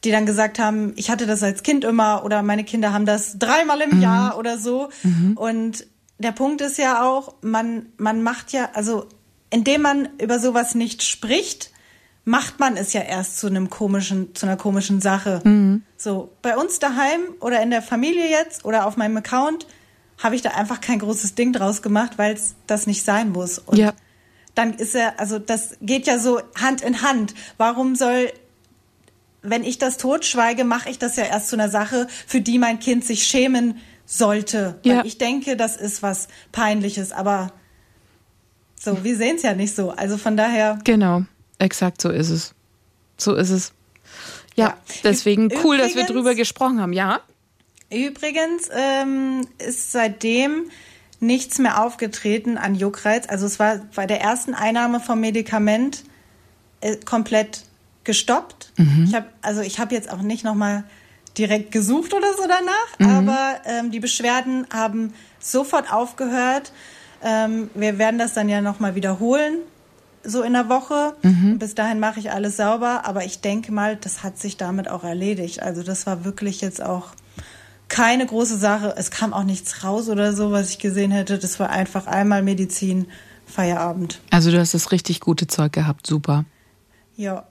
die 0.03 0.09
dann 0.11 0.25
gesagt 0.25 0.57
haben, 0.57 0.93
ich 0.95 1.11
hatte 1.11 1.27
das 1.27 1.43
als 1.43 1.61
Kind 1.61 1.83
immer 1.83 2.23
oder 2.25 2.41
meine 2.41 2.63
Kinder 2.63 2.91
haben 2.91 3.05
das 3.05 3.37
dreimal 3.37 3.81
im 3.81 4.01
Jahr 4.01 4.37
oder 4.37 4.57
so. 4.57 4.89
Und 5.35 5.85
der 6.17 6.31
Punkt 6.31 6.61
ist 6.61 6.77
ja 6.77 7.03
auch, 7.03 7.35
man, 7.41 7.87
man 7.97 8.23
macht 8.23 8.51
ja, 8.51 8.69
also 8.73 9.05
indem 9.51 9.81
man 9.81 10.09
über 10.19 10.39
sowas 10.39 10.75
nicht 10.75 11.03
spricht, 11.03 11.71
macht 12.23 12.59
man 12.59 12.77
es 12.77 12.93
ja 12.93 13.01
erst 13.01 13.39
zu 13.39 13.47
einem 13.47 13.69
komischen, 13.69 14.33
zu 14.33 14.47
einer 14.47 14.57
komischen 14.57 15.01
Sache. 15.01 15.41
So, 15.97 16.31
bei 16.41 16.57
uns 16.57 16.79
daheim 16.79 17.21
oder 17.39 17.61
in 17.61 17.69
der 17.69 17.83
Familie 17.83 18.29
jetzt 18.29 18.65
oder 18.65 18.87
auf 18.87 18.97
meinem 18.97 19.17
Account 19.17 19.67
habe 20.17 20.35
ich 20.35 20.41
da 20.41 20.51
einfach 20.51 20.81
kein 20.81 20.99
großes 20.99 21.35
Ding 21.35 21.53
draus 21.53 21.81
gemacht, 21.81 22.13
weil 22.17 22.33
es 22.33 22.55
das 22.67 22.87
nicht 22.87 23.03
sein 23.03 23.31
muss. 23.31 23.59
Und 23.59 23.77
Ja. 23.77 23.93
dann 24.55 24.73
ist 24.73 24.95
er, 24.95 25.19
also 25.19 25.39
das 25.39 25.75
geht 25.81 26.07
ja 26.07 26.19
so 26.19 26.41
Hand 26.55 26.81
in 26.81 27.01
Hand. 27.01 27.33
Warum 27.57 27.95
soll, 27.95 28.31
wenn 29.41 29.63
ich 29.63 29.77
das 29.77 29.97
totschweige, 29.97 30.63
mache 30.63 30.89
ich 30.89 30.97
das 30.99 31.15
ja 31.17 31.25
erst 31.25 31.49
zu 31.49 31.55
einer 31.55 31.69
Sache, 31.69 32.07
für 32.27 32.41
die 32.41 32.57
mein 32.59 32.79
Kind 32.79 33.03
sich 33.05 33.27
schämen 33.27 33.77
sollte. 34.05 34.79
Ja. 34.83 34.97
Weil 34.99 35.05
ich 35.07 35.17
denke, 35.17 35.57
das 35.57 35.75
ist 35.75 36.01
was 36.03 36.27
Peinliches, 36.51 37.11
aber 37.11 37.51
so, 38.79 39.03
wir 39.03 39.17
sehen 39.17 39.35
es 39.37 39.41
ja 39.43 39.53
nicht 39.53 39.75
so. 39.75 39.91
Also 39.91 40.17
von 40.17 40.37
daher. 40.37 40.79
Genau, 40.83 41.23
exakt 41.59 42.01
so 42.01 42.09
ist 42.09 42.29
es. 42.29 42.53
So 43.17 43.33
ist 43.35 43.49
es. 43.49 43.73
Ja, 44.55 44.67
Ja. 44.67 44.77
deswegen 45.03 45.51
cool, 45.63 45.77
dass 45.77 45.87
wir 45.95 46.03
Übrigens- 46.03 46.07
drüber 46.11 46.35
gesprochen 46.35 46.79
haben. 46.81 46.93
Ja? 46.93 47.19
Übrigens 47.91 48.69
ähm, 48.73 49.47
ist 49.57 49.91
seitdem 49.91 50.69
nichts 51.19 51.59
mehr 51.59 51.83
aufgetreten 51.83 52.57
an 52.57 52.75
Juckreiz. 52.75 53.27
Also 53.27 53.45
es 53.45 53.59
war 53.59 53.79
bei 53.95 54.05
der 54.05 54.21
ersten 54.21 54.53
Einnahme 54.53 54.99
vom 54.99 55.19
Medikament 55.19 56.03
äh, 56.81 56.97
komplett 56.97 57.63
gestoppt. 58.03 58.73
Ich 59.05 59.15
habe 59.15 59.27
also 59.41 59.61
ich 59.61 59.79
habe 59.79 59.95
jetzt 59.95 60.11
auch 60.11 60.21
nicht 60.21 60.43
noch 60.43 60.55
mal 60.55 60.83
direkt 61.37 61.71
gesucht 61.71 62.13
oder 62.13 62.33
so 62.37 62.43
danach, 62.47 63.17
aber 63.17 63.61
ähm, 63.65 63.91
die 63.91 63.99
Beschwerden 63.99 64.67
haben 64.71 65.13
sofort 65.39 65.91
aufgehört. 65.91 66.71
Ähm, 67.23 67.69
wir 67.73 67.97
werden 67.97 68.17
das 68.17 68.33
dann 68.33 68.47
ja 68.47 68.61
noch 68.61 68.79
mal 68.79 68.95
wiederholen, 68.95 69.55
so 70.23 70.43
in 70.43 70.53
der 70.53 70.69
Woche. 70.69 71.15
Und 71.51 71.59
bis 71.59 71.75
dahin 71.75 71.99
mache 71.99 72.19
ich 72.19 72.31
alles 72.31 72.57
sauber, 72.57 73.05
aber 73.05 73.25
ich 73.25 73.41
denke 73.41 73.71
mal, 73.71 73.95
das 73.95 74.23
hat 74.23 74.37
sich 74.37 74.57
damit 74.57 74.87
auch 74.87 75.03
erledigt. 75.03 75.61
Also 75.61 75.83
das 75.83 76.05
war 76.05 76.23
wirklich 76.23 76.61
jetzt 76.61 76.81
auch 76.81 77.09
keine 77.87 78.25
große 78.25 78.57
Sache. 78.57 78.93
Es 78.97 79.11
kam 79.11 79.33
auch 79.33 79.43
nichts 79.43 79.83
raus 79.83 80.09
oder 80.09 80.33
so, 80.33 80.51
was 80.51 80.69
ich 80.69 80.79
gesehen 80.79 81.11
hätte. 81.11 81.37
Das 81.37 81.59
war 81.59 81.69
einfach 81.69 82.07
einmal 82.07 82.41
Medizin, 82.41 83.07
Feierabend. 83.45 84.19
Also 84.31 84.51
du 84.51 84.59
hast 84.59 84.73
das 84.73 84.91
richtig 84.91 85.19
gute 85.19 85.47
Zeug 85.47 85.73
gehabt, 85.73 86.07
super. 86.07 86.45
Ja. 87.15 87.45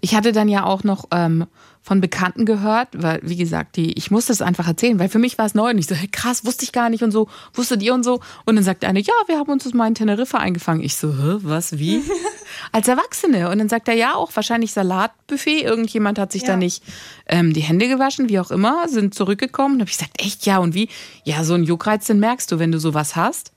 Ich 0.00 0.14
hatte 0.14 0.32
dann 0.32 0.48
ja 0.48 0.64
auch 0.64 0.84
noch 0.84 1.06
ähm, 1.10 1.46
von 1.82 2.00
Bekannten 2.00 2.46
gehört, 2.46 2.88
weil, 2.92 3.20
wie 3.22 3.36
gesagt, 3.36 3.76
die, 3.76 3.92
ich 3.92 4.10
musste 4.10 4.32
es 4.32 4.42
einfach 4.42 4.66
erzählen, 4.66 4.98
weil 4.98 5.08
für 5.08 5.18
mich 5.18 5.38
war 5.38 5.46
es 5.46 5.54
neu 5.54 5.70
und 5.70 5.78
ich 5.78 5.86
so, 5.86 5.94
hey, 5.94 6.08
krass, 6.08 6.44
wusste 6.44 6.64
ich 6.64 6.72
gar 6.72 6.90
nicht 6.90 7.02
und 7.02 7.10
so, 7.10 7.28
wusstet 7.54 7.82
ihr 7.82 7.94
und 7.94 8.04
so. 8.04 8.20
Und 8.44 8.56
dann 8.56 8.64
sagt 8.64 8.84
eine, 8.84 9.00
ja, 9.00 9.14
wir 9.26 9.38
haben 9.38 9.50
uns 9.50 9.64
das 9.64 9.74
mal 9.74 9.86
in 9.86 9.94
Teneriffa 9.94 10.38
eingefangen. 10.38 10.82
Ich 10.82 10.96
so, 10.96 11.12
hä, 11.12 11.38
was, 11.42 11.78
wie? 11.78 12.02
Als 12.72 12.88
Erwachsene. 12.88 13.50
Und 13.50 13.58
dann 13.58 13.68
sagt 13.68 13.88
er, 13.88 13.94
ja, 13.94 14.14
auch 14.14 14.30
wahrscheinlich 14.34 14.72
Salatbuffet. 14.72 15.62
Irgendjemand 15.62 16.18
hat 16.18 16.32
sich 16.32 16.42
Ja. 16.42 16.48
da 16.48 16.56
nicht 16.56 16.82
ähm, 17.26 17.52
die 17.52 17.60
Hände 17.60 17.88
gewaschen, 17.88 18.28
wie 18.28 18.38
auch 18.40 18.50
immer, 18.50 18.88
sind 18.88 19.14
zurückgekommen. 19.14 19.74
Und 19.76 19.80
habe 19.80 19.90
ich 19.90 19.96
gesagt, 19.98 20.20
echt, 20.20 20.46
ja, 20.46 20.58
und 20.58 20.74
wie? 20.74 20.88
Ja, 21.24 21.44
so 21.44 21.54
ein 21.54 21.64
Juckreiz, 21.64 22.06
den 22.06 22.20
merkst 22.20 22.50
du, 22.52 22.58
wenn 22.58 22.72
du 22.72 22.78
sowas 22.78 23.16
hast. 23.16 23.52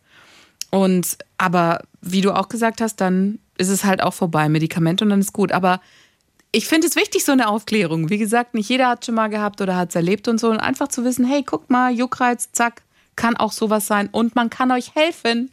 Und 0.71 1.17
aber 1.37 1.81
wie 2.01 2.21
du 2.21 2.31
auch 2.35 2.47
gesagt 2.49 2.81
hast, 2.81 2.97
dann 2.97 3.39
ist 3.57 3.69
es 3.69 3.83
halt 3.83 4.01
auch 4.03 4.13
vorbei, 4.13 4.47
Medikamente 4.49 5.03
und 5.03 5.09
dann 5.09 5.19
ist 5.19 5.33
gut. 5.33 5.51
Aber 5.51 5.81
ich 6.51 6.67
finde 6.67 6.87
es 6.87 6.95
wichtig, 6.95 7.25
so 7.25 7.31
eine 7.31 7.47
Aufklärung. 7.47 8.09
Wie 8.09 8.17
gesagt, 8.17 8.53
nicht 8.53 8.69
jeder 8.69 8.87
hat 8.89 9.05
schon 9.05 9.15
mal 9.15 9.27
gehabt 9.29 9.61
oder 9.61 9.75
hat 9.75 9.89
es 9.89 9.95
erlebt 9.95 10.27
und 10.27 10.39
so. 10.39 10.49
Und 10.49 10.57
einfach 10.59 10.87
zu 10.87 11.03
wissen, 11.03 11.25
hey, 11.25 11.43
guck 11.43 11.69
mal, 11.69 11.91
Juckreiz, 11.91 12.49
zack, 12.51 12.81
kann 13.15 13.35
auch 13.37 13.51
sowas 13.51 13.85
sein. 13.87 14.09
Und 14.11 14.35
man 14.35 14.49
kann 14.49 14.71
euch 14.71 14.95
helfen. 14.95 15.51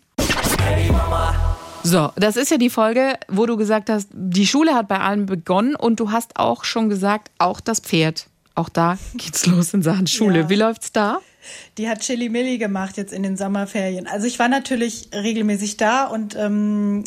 So, 1.87 2.11
das 2.17 2.37
ist 2.37 2.51
ja 2.51 2.59
die 2.59 2.71
Folge, 2.71 3.15
wo 3.29 3.47
du 3.47 3.57
gesagt 3.57 3.91
hast, 3.91 4.09
die 4.13 4.47
Schule 4.47 4.75
hat 4.75 4.89
bei 4.89 4.99
allen 4.99 5.27
begonnen 5.27 5.77
und 5.77 6.01
du 6.01 6.11
hast 6.11 6.37
auch 6.37 6.65
schon 6.65 6.89
gesagt, 6.89 7.31
auch 7.39 7.61
das 7.61 7.79
Pferd. 7.81 8.27
Auch 8.57 8.69
da 8.69 8.99
geht's 9.15 9.47
los 9.47 9.73
in 9.73 9.83
Sachen 9.83 10.07
Schule. 10.07 10.41
Ja. 10.41 10.51
Wie 10.51 10.57
läuft's 10.57 10.91
da? 10.91 11.21
Die 11.79 11.89
hat 11.89 12.01
Chili 12.01 12.29
Milli 12.29 12.59
gemacht 12.59 12.97
jetzt 12.97 13.13
in 13.13 13.23
den 13.23 13.37
Sommerferien. 13.37 14.09
Also 14.09 14.27
ich 14.27 14.39
war 14.41 14.49
natürlich 14.49 15.11
regelmäßig 15.13 15.77
da 15.77 16.07
und 16.07 16.35
ähm, 16.35 17.05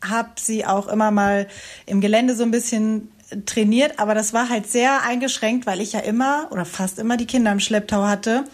habe 0.00 0.30
sie 0.38 0.64
auch 0.64 0.86
immer 0.86 1.10
mal 1.10 1.48
im 1.86 2.00
Gelände 2.00 2.36
so 2.36 2.44
ein 2.44 2.52
bisschen 2.52 3.10
trainiert, 3.46 3.98
aber 3.98 4.14
das 4.14 4.32
war 4.32 4.48
halt 4.48 4.70
sehr 4.70 5.02
eingeschränkt, 5.02 5.66
weil 5.66 5.80
ich 5.80 5.92
ja 5.92 6.00
immer 6.00 6.46
oder 6.50 6.64
fast 6.64 7.00
immer 7.00 7.16
die 7.16 7.26
Kinder 7.26 7.50
im 7.50 7.60
Schlepptau 7.60 8.04
hatte. 8.04 8.44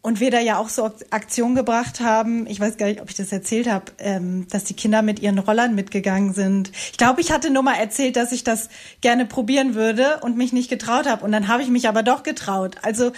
Und 0.00 0.20
wir 0.20 0.30
da 0.30 0.38
ja 0.38 0.58
auch 0.58 0.68
so 0.68 0.90
Aktionen 1.10 1.56
gebracht 1.56 2.00
haben, 2.00 2.46
ich 2.46 2.60
weiß 2.60 2.76
gar 2.76 2.86
nicht, 2.86 3.02
ob 3.02 3.10
ich 3.10 3.16
das 3.16 3.32
erzählt 3.32 3.68
habe, 3.68 3.86
ähm, 3.98 4.46
dass 4.48 4.64
die 4.64 4.74
Kinder 4.74 5.02
mit 5.02 5.18
ihren 5.20 5.38
Rollern 5.38 5.74
mitgegangen 5.74 6.32
sind. 6.32 6.70
Ich 6.92 6.98
glaube, 6.98 7.20
ich 7.20 7.32
hatte 7.32 7.50
nur 7.50 7.64
mal 7.64 7.74
erzählt, 7.74 8.16
dass 8.16 8.30
ich 8.30 8.44
das 8.44 8.68
gerne 9.00 9.26
probieren 9.26 9.74
würde 9.74 10.20
und 10.22 10.36
mich 10.36 10.52
nicht 10.52 10.70
getraut 10.70 11.06
habe. 11.06 11.24
Und 11.24 11.32
dann 11.32 11.48
habe 11.48 11.62
ich 11.62 11.68
mich 11.68 11.88
aber 11.88 12.04
doch 12.04 12.22
getraut. 12.22 12.76
Also 12.82 13.12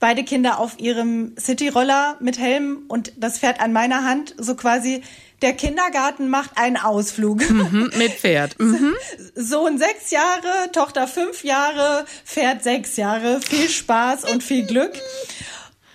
beide 0.00 0.22
Kinder 0.22 0.60
auf 0.60 0.78
ihrem 0.78 1.34
Cityroller 1.36 2.16
mit 2.20 2.38
Helm 2.38 2.84
und 2.88 3.12
das 3.16 3.40
Pferd 3.40 3.60
an 3.60 3.72
meiner 3.72 4.04
Hand, 4.04 4.36
so 4.38 4.54
quasi 4.54 5.02
der 5.42 5.52
Kindergarten 5.52 6.28
macht 6.28 6.56
einen 6.56 6.76
Ausflug. 6.76 7.48
Mhm, 7.48 7.90
mit 7.96 8.12
Pferd. 8.12 8.56
Mhm. 8.68 8.94
Sohn 9.34 9.78
sechs 9.78 10.10
Jahre, 10.10 10.70
Tochter 10.72 11.06
fünf 11.06 11.44
Jahre, 11.44 12.04
Pferd 12.24 12.62
sechs 12.62 12.96
Jahre, 12.96 13.40
viel 13.40 13.68
Spaß 13.68 14.24
und 14.30 14.42
viel 14.42 14.66
Glück. 14.66 14.92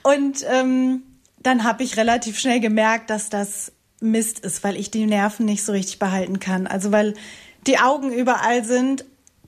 Und 0.02 0.46
ähm, 0.50 1.04
dann 1.42 1.64
habe 1.64 1.84
ich 1.84 1.98
relativ 1.98 2.40
schnell 2.40 2.60
gemerkt, 2.60 3.10
dass 3.10 3.30
das 3.30 3.72
Mist 4.00 4.40
ist, 4.40 4.64
weil 4.64 4.78
ich 4.78 4.92
die 4.92 5.06
Nerven 5.06 5.46
nicht 5.46 5.64
so 5.64 5.72
richtig 5.72 6.00
behalten 6.00 6.40
kann. 6.40 6.68
Also 6.68 6.92
weil 6.92 7.14
die 7.68 7.80
Augen 7.80 8.12
überall 8.12 8.64
sind 8.64 9.06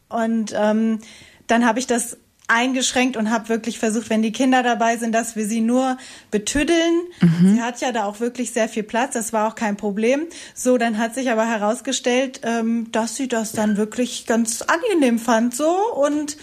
und 0.09 0.53
ähm, 0.55 0.99
dann 1.47 1.65
habe 1.65 1.79
ich 1.79 1.87
das 1.87 2.17
eingeschränkt 2.47 3.17
und 3.17 3.31
habe 3.31 3.49
wirklich 3.49 3.79
versucht, 3.79 4.09
wenn 4.09 4.21
die 4.21 4.31
Kinder 4.31 4.61
dabei 4.61 4.97
sind, 4.97 5.13
dass 5.13 5.35
wir 5.35 5.45
sie 5.45 5.61
nur 5.61 5.97
betüddeln. 6.31 7.01
Sie 7.43 7.61
hat 7.61 7.81
ja 7.81 7.91
da 7.91 8.05
auch 8.05 8.19
wirklich 8.19 8.51
sehr 8.51 8.69
viel 8.69 8.83
Platz, 8.83 9.13
das 9.13 9.33
war 9.33 9.47
auch 9.47 9.55
kein 9.55 9.77
Problem. 9.77 10.27
So, 10.53 10.77
dann 10.77 10.97
hat 10.97 11.15
sich 11.15 11.31
aber 11.31 11.47
herausgestellt, 11.47 12.41
ähm, 12.43 12.91
dass 12.91 13.15
sie 13.15 13.27
das 13.27 13.51
dann 13.51 13.77
wirklich 13.77 14.25
ganz 14.25 14.61
angenehm 14.61 15.19
fand 15.19 15.55
so 15.55 15.75
und 15.93 16.37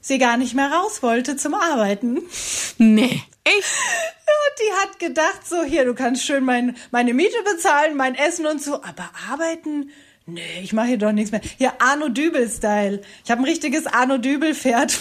sie 0.00 0.18
gar 0.18 0.36
nicht 0.36 0.54
mehr 0.54 0.70
raus 0.70 1.02
wollte 1.02 1.36
zum 1.36 1.54
Arbeiten. 1.54 2.22
Nee. 2.78 3.22
Echt? 3.44 3.64
Und 4.28 4.60
die 4.60 4.72
hat 4.82 4.98
gedacht, 4.98 5.48
so 5.48 5.62
hier, 5.62 5.84
du 5.86 5.94
kannst 5.94 6.22
schön 6.22 6.44
mein, 6.44 6.76
meine 6.90 7.14
Miete 7.14 7.42
bezahlen, 7.44 7.96
mein 7.96 8.14
Essen 8.14 8.44
und 8.44 8.62
so, 8.62 8.74
aber 8.74 9.10
arbeiten? 9.30 9.90
Nee, 10.30 10.60
ich 10.62 10.74
mache 10.74 10.88
hier 10.88 10.98
doch 10.98 11.12
nichts 11.12 11.32
mehr. 11.32 11.40
Hier 11.56 11.72
Arno 11.80 12.10
Dübel-Style. 12.10 13.00
Ich 13.24 13.30
habe 13.30 13.40
ein 13.40 13.44
richtiges 13.46 13.86
Arno 13.86 14.18
Dübel-Pferd. 14.18 14.94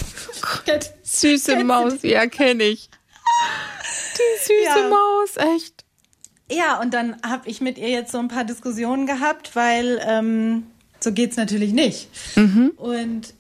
Süße 1.03 1.63
Maus, 1.65 1.95
ja, 2.03 2.27
kenne 2.27 2.63
ich. 2.63 2.89
Die 4.13 4.39
süße 4.47 4.63
Ja. 4.63 4.87
Maus, 4.89 5.35
echt. 5.55 5.83
Ja, 6.49 6.79
und 6.79 6.93
dann 6.93 7.21
habe 7.27 7.49
ich 7.49 7.59
mit 7.59 7.77
ihr 7.77 7.89
jetzt 7.89 8.13
so 8.13 8.19
ein 8.19 8.29
paar 8.29 8.45
Diskussionen 8.45 9.05
gehabt, 9.05 9.53
weil 9.53 10.01
ähm, 10.07 10.67
so 11.01 11.11
geht's 11.11 11.35
natürlich 11.35 11.73
nicht. 11.73 12.07
Und 12.77 13.33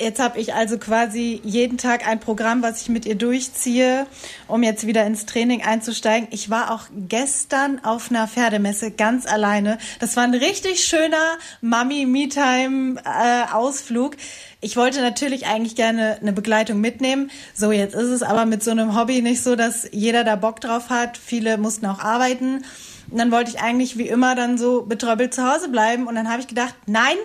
jetzt 0.00 0.20
habe 0.20 0.40
ich 0.40 0.54
also 0.54 0.78
quasi 0.78 1.40
jeden 1.44 1.76
Tag 1.78 2.08
ein 2.08 2.20
Programm, 2.20 2.62
was 2.62 2.82
ich 2.82 2.88
mit 2.88 3.06
ihr 3.06 3.14
durchziehe, 3.14 4.06
um 4.48 4.62
jetzt 4.62 4.86
wieder 4.86 5.04
ins 5.04 5.26
Training 5.26 5.62
einzusteigen. 5.62 6.28
Ich 6.30 6.48
war 6.50 6.72
auch 6.72 6.84
gestern 7.08 7.84
auf 7.84 8.10
einer 8.10 8.26
Pferdemesse 8.26 8.90
ganz 8.90 9.26
alleine. 9.26 9.78
Das 10.00 10.16
war 10.16 10.24
ein 10.24 10.34
richtig 10.34 10.82
schöner 10.84 11.38
Mami-Me-Time-Ausflug. 11.60 14.16
Ich 14.60 14.76
wollte 14.76 15.00
natürlich 15.00 15.46
eigentlich 15.46 15.76
gerne 15.76 16.18
eine 16.20 16.32
Begleitung 16.32 16.80
mitnehmen. 16.80 17.30
So, 17.54 17.70
jetzt 17.72 17.94
ist 17.94 18.08
es 18.08 18.22
aber 18.22 18.46
mit 18.46 18.64
so 18.64 18.70
einem 18.70 18.98
Hobby 18.98 19.20
nicht 19.22 19.42
so, 19.42 19.56
dass 19.56 19.88
jeder 19.92 20.24
da 20.24 20.36
Bock 20.36 20.60
drauf 20.60 20.90
hat. 20.90 21.18
Viele 21.18 21.58
mussten 21.58 21.86
auch 21.86 22.00
arbeiten. 22.00 22.64
Und 23.10 23.18
dann 23.18 23.32
wollte 23.32 23.50
ich 23.50 23.60
eigentlich 23.60 23.98
wie 23.98 24.08
immer 24.08 24.34
dann 24.34 24.58
so 24.58 24.82
betröppelt 24.82 25.34
zu 25.34 25.50
Hause 25.50 25.68
bleiben. 25.68 26.06
Und 26.06 26.14
dann 26.14 26.30
habe 26.30 26.40
ich 26.40 26.46
gedacht, 26.46 26.74
nein, 26.86 27.16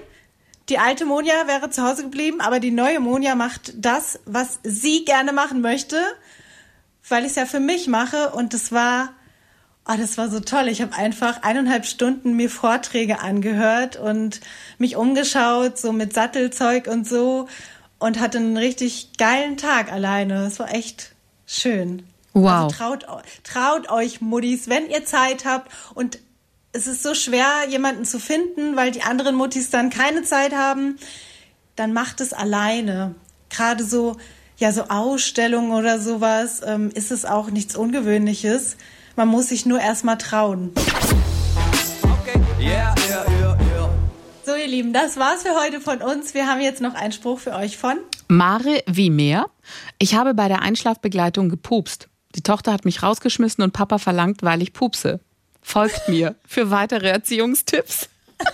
die 0.69 0.79
alte 0.79 1.05
Monja 1.05 1.47
wäre 1.47 1.69
zu 1.69 1.83
Hause 1.83 2.03
geblieben, 2.03 2.41
aber 2.41 2.59
die 2.59 2.71
neue 2.71 2.99
Monja 2.99 3.35
macht 3.35 3.73
das, 3.77 4.19
was 4.25 4.59
sie 4.63 5.05
gerne 5.05 5.31
machen 5.31 5.61
möchte, 5.61 5.97
weil 7.07 7.23
ich 7.23 7.31
es 7.31 7.35
ja 7.35 7.45
für 7.45 7.59
mich 7.59 7.87
mache. 7.87 8.31
Und 8.31 8.53
das 8.53 8.71
war, 8.71 9.13
oh, 9.87 9.93
das 9.97 10.17
war 10.17 10.29
so 10.29 10.39
toll. 10.39 10.67
Ich 10.67 10.81
habe 10.81 10.95
einfach 10.95 11.43
eineinhalb 11.43 11.85
Stunden 11.85 12.35
mir 12.35 12.49
Vorträge 12.49 13.19
angehört 13.19 13.97
und 13.97 14.41
mich 14.79 14.95
umgeschaut, 14.95 15.77
so 15.77 15.91
mit 15.91 16.13
Sattelzeug 16.13 16.87
und 16.87 17.07
so 17.07 17.47
und 17.99 18.19
hatte 18.19 18.39
einen 18.39 18.57
richtig 18.57 19.17
geilen 19.17 19.57
Tag 19.57 19.91
alleine. 19.91 20.45
Es 20.45 20.59
war 20.59 20.73
echt 20.73 21.13
schön. 21.45 22.03
Wow. 22.33 22.65
Also 22.65 22.75
traut, 22.75 23.05
traut 23.43 23.89
euch, 23.91 24.19
Muddis, 24.19 24.67
wenn 24.67 24.89
ihr 24.89 25.05
Zeit 25.05 25.45
habt 25.45 25.71
und 25.93 26.19
es 26.75 26.87
ist 26.87 27.03
so 27.03 27.15
schwer, 27.15 27.47
jemanden 27.69 28.03
zu 28.03 28.19
finden, 28.19 28.75
weil 28.75 28.91
die 28.91 29.01
anderen 29.01 29.35
Muttis 29.35 29.69
dann 29.69 29.89
keine 29.89 30.23
Zeit 30.23 30.53
haben, 30.53 30.97
dann 31.77 31.93
macht 31.93 32.19
es 32.19 32.33
alleine. 32.33 33.15
Gerade 33.49 33.85
so, 33.85 34.17
ja, 34.57 34.73
so 34.73 34.83
Ausstellungen 34.89 35.71
oder 35.71 36.01
sowas, 36.01 36.61
ähm, 36.65 36.91
ist 36.93 37.11
es 37.11 37.23
auch 37.23 37.49
nichts 37.49 37.77
Ungewöhnliches. 37.77 38.75
Man 39.15 39.29
muss 39.29 39.47
sich 39.47 39.65
nur 39.65 39.79
erstmal 39.79 40.17
trauen. 40.17 40.73
Okay, 42.03 42.41
yeah, 42.59 42.93
yeah, 43.07 43.25
yeah, 43.39 43.57
yeah. 43.61 43.89
So, 44.45 44.53
ihr 44.53 44.67
Lieben, 44.67 44.91
das 44.91 45.15
war's 45.15 45.43
für 45.43 45.55
heute 45.55 45.79
von 45.79 46.01
uns. 46.01 46.33
Wir 46.33 46.47
haben 46.47 46.59
jetzt 46.59 46.81
noch 46.81 46.93
einen 46.93 47.13
Spruch 47.13 47.39
für 47.39 47.53
euch 47.53 47.77
von. 47.77 47.97
Mare 48.27 48.83
wie 48.85 49.09
mehr. 49.09 49.45
Ich 49.97 50.13
habe 50.13 50.33
bei 50.33 50.49
der 50.49 50.61
Einschlafbegleitung 50.61 51.47
gepupst. 51.47 52.09
Die 52.35 52.41
Tochter 52.41 52.73
hat 52.73 52.83
mich 52.83 53.01
rausgeschmissen 53.01 53.63
und 53.63 53.71
Papa 53.71 53.97
verlangt, 53.97 54.43
weil 54.43 54.61
ich 54.61 54.73
pupse. 54.73 55.21
Folgt 55.67 56.07
mir 56.07 56.35
für 56.47 56.69
weitere 56.69 57.09
Erziehungstipps. 57.09 58.07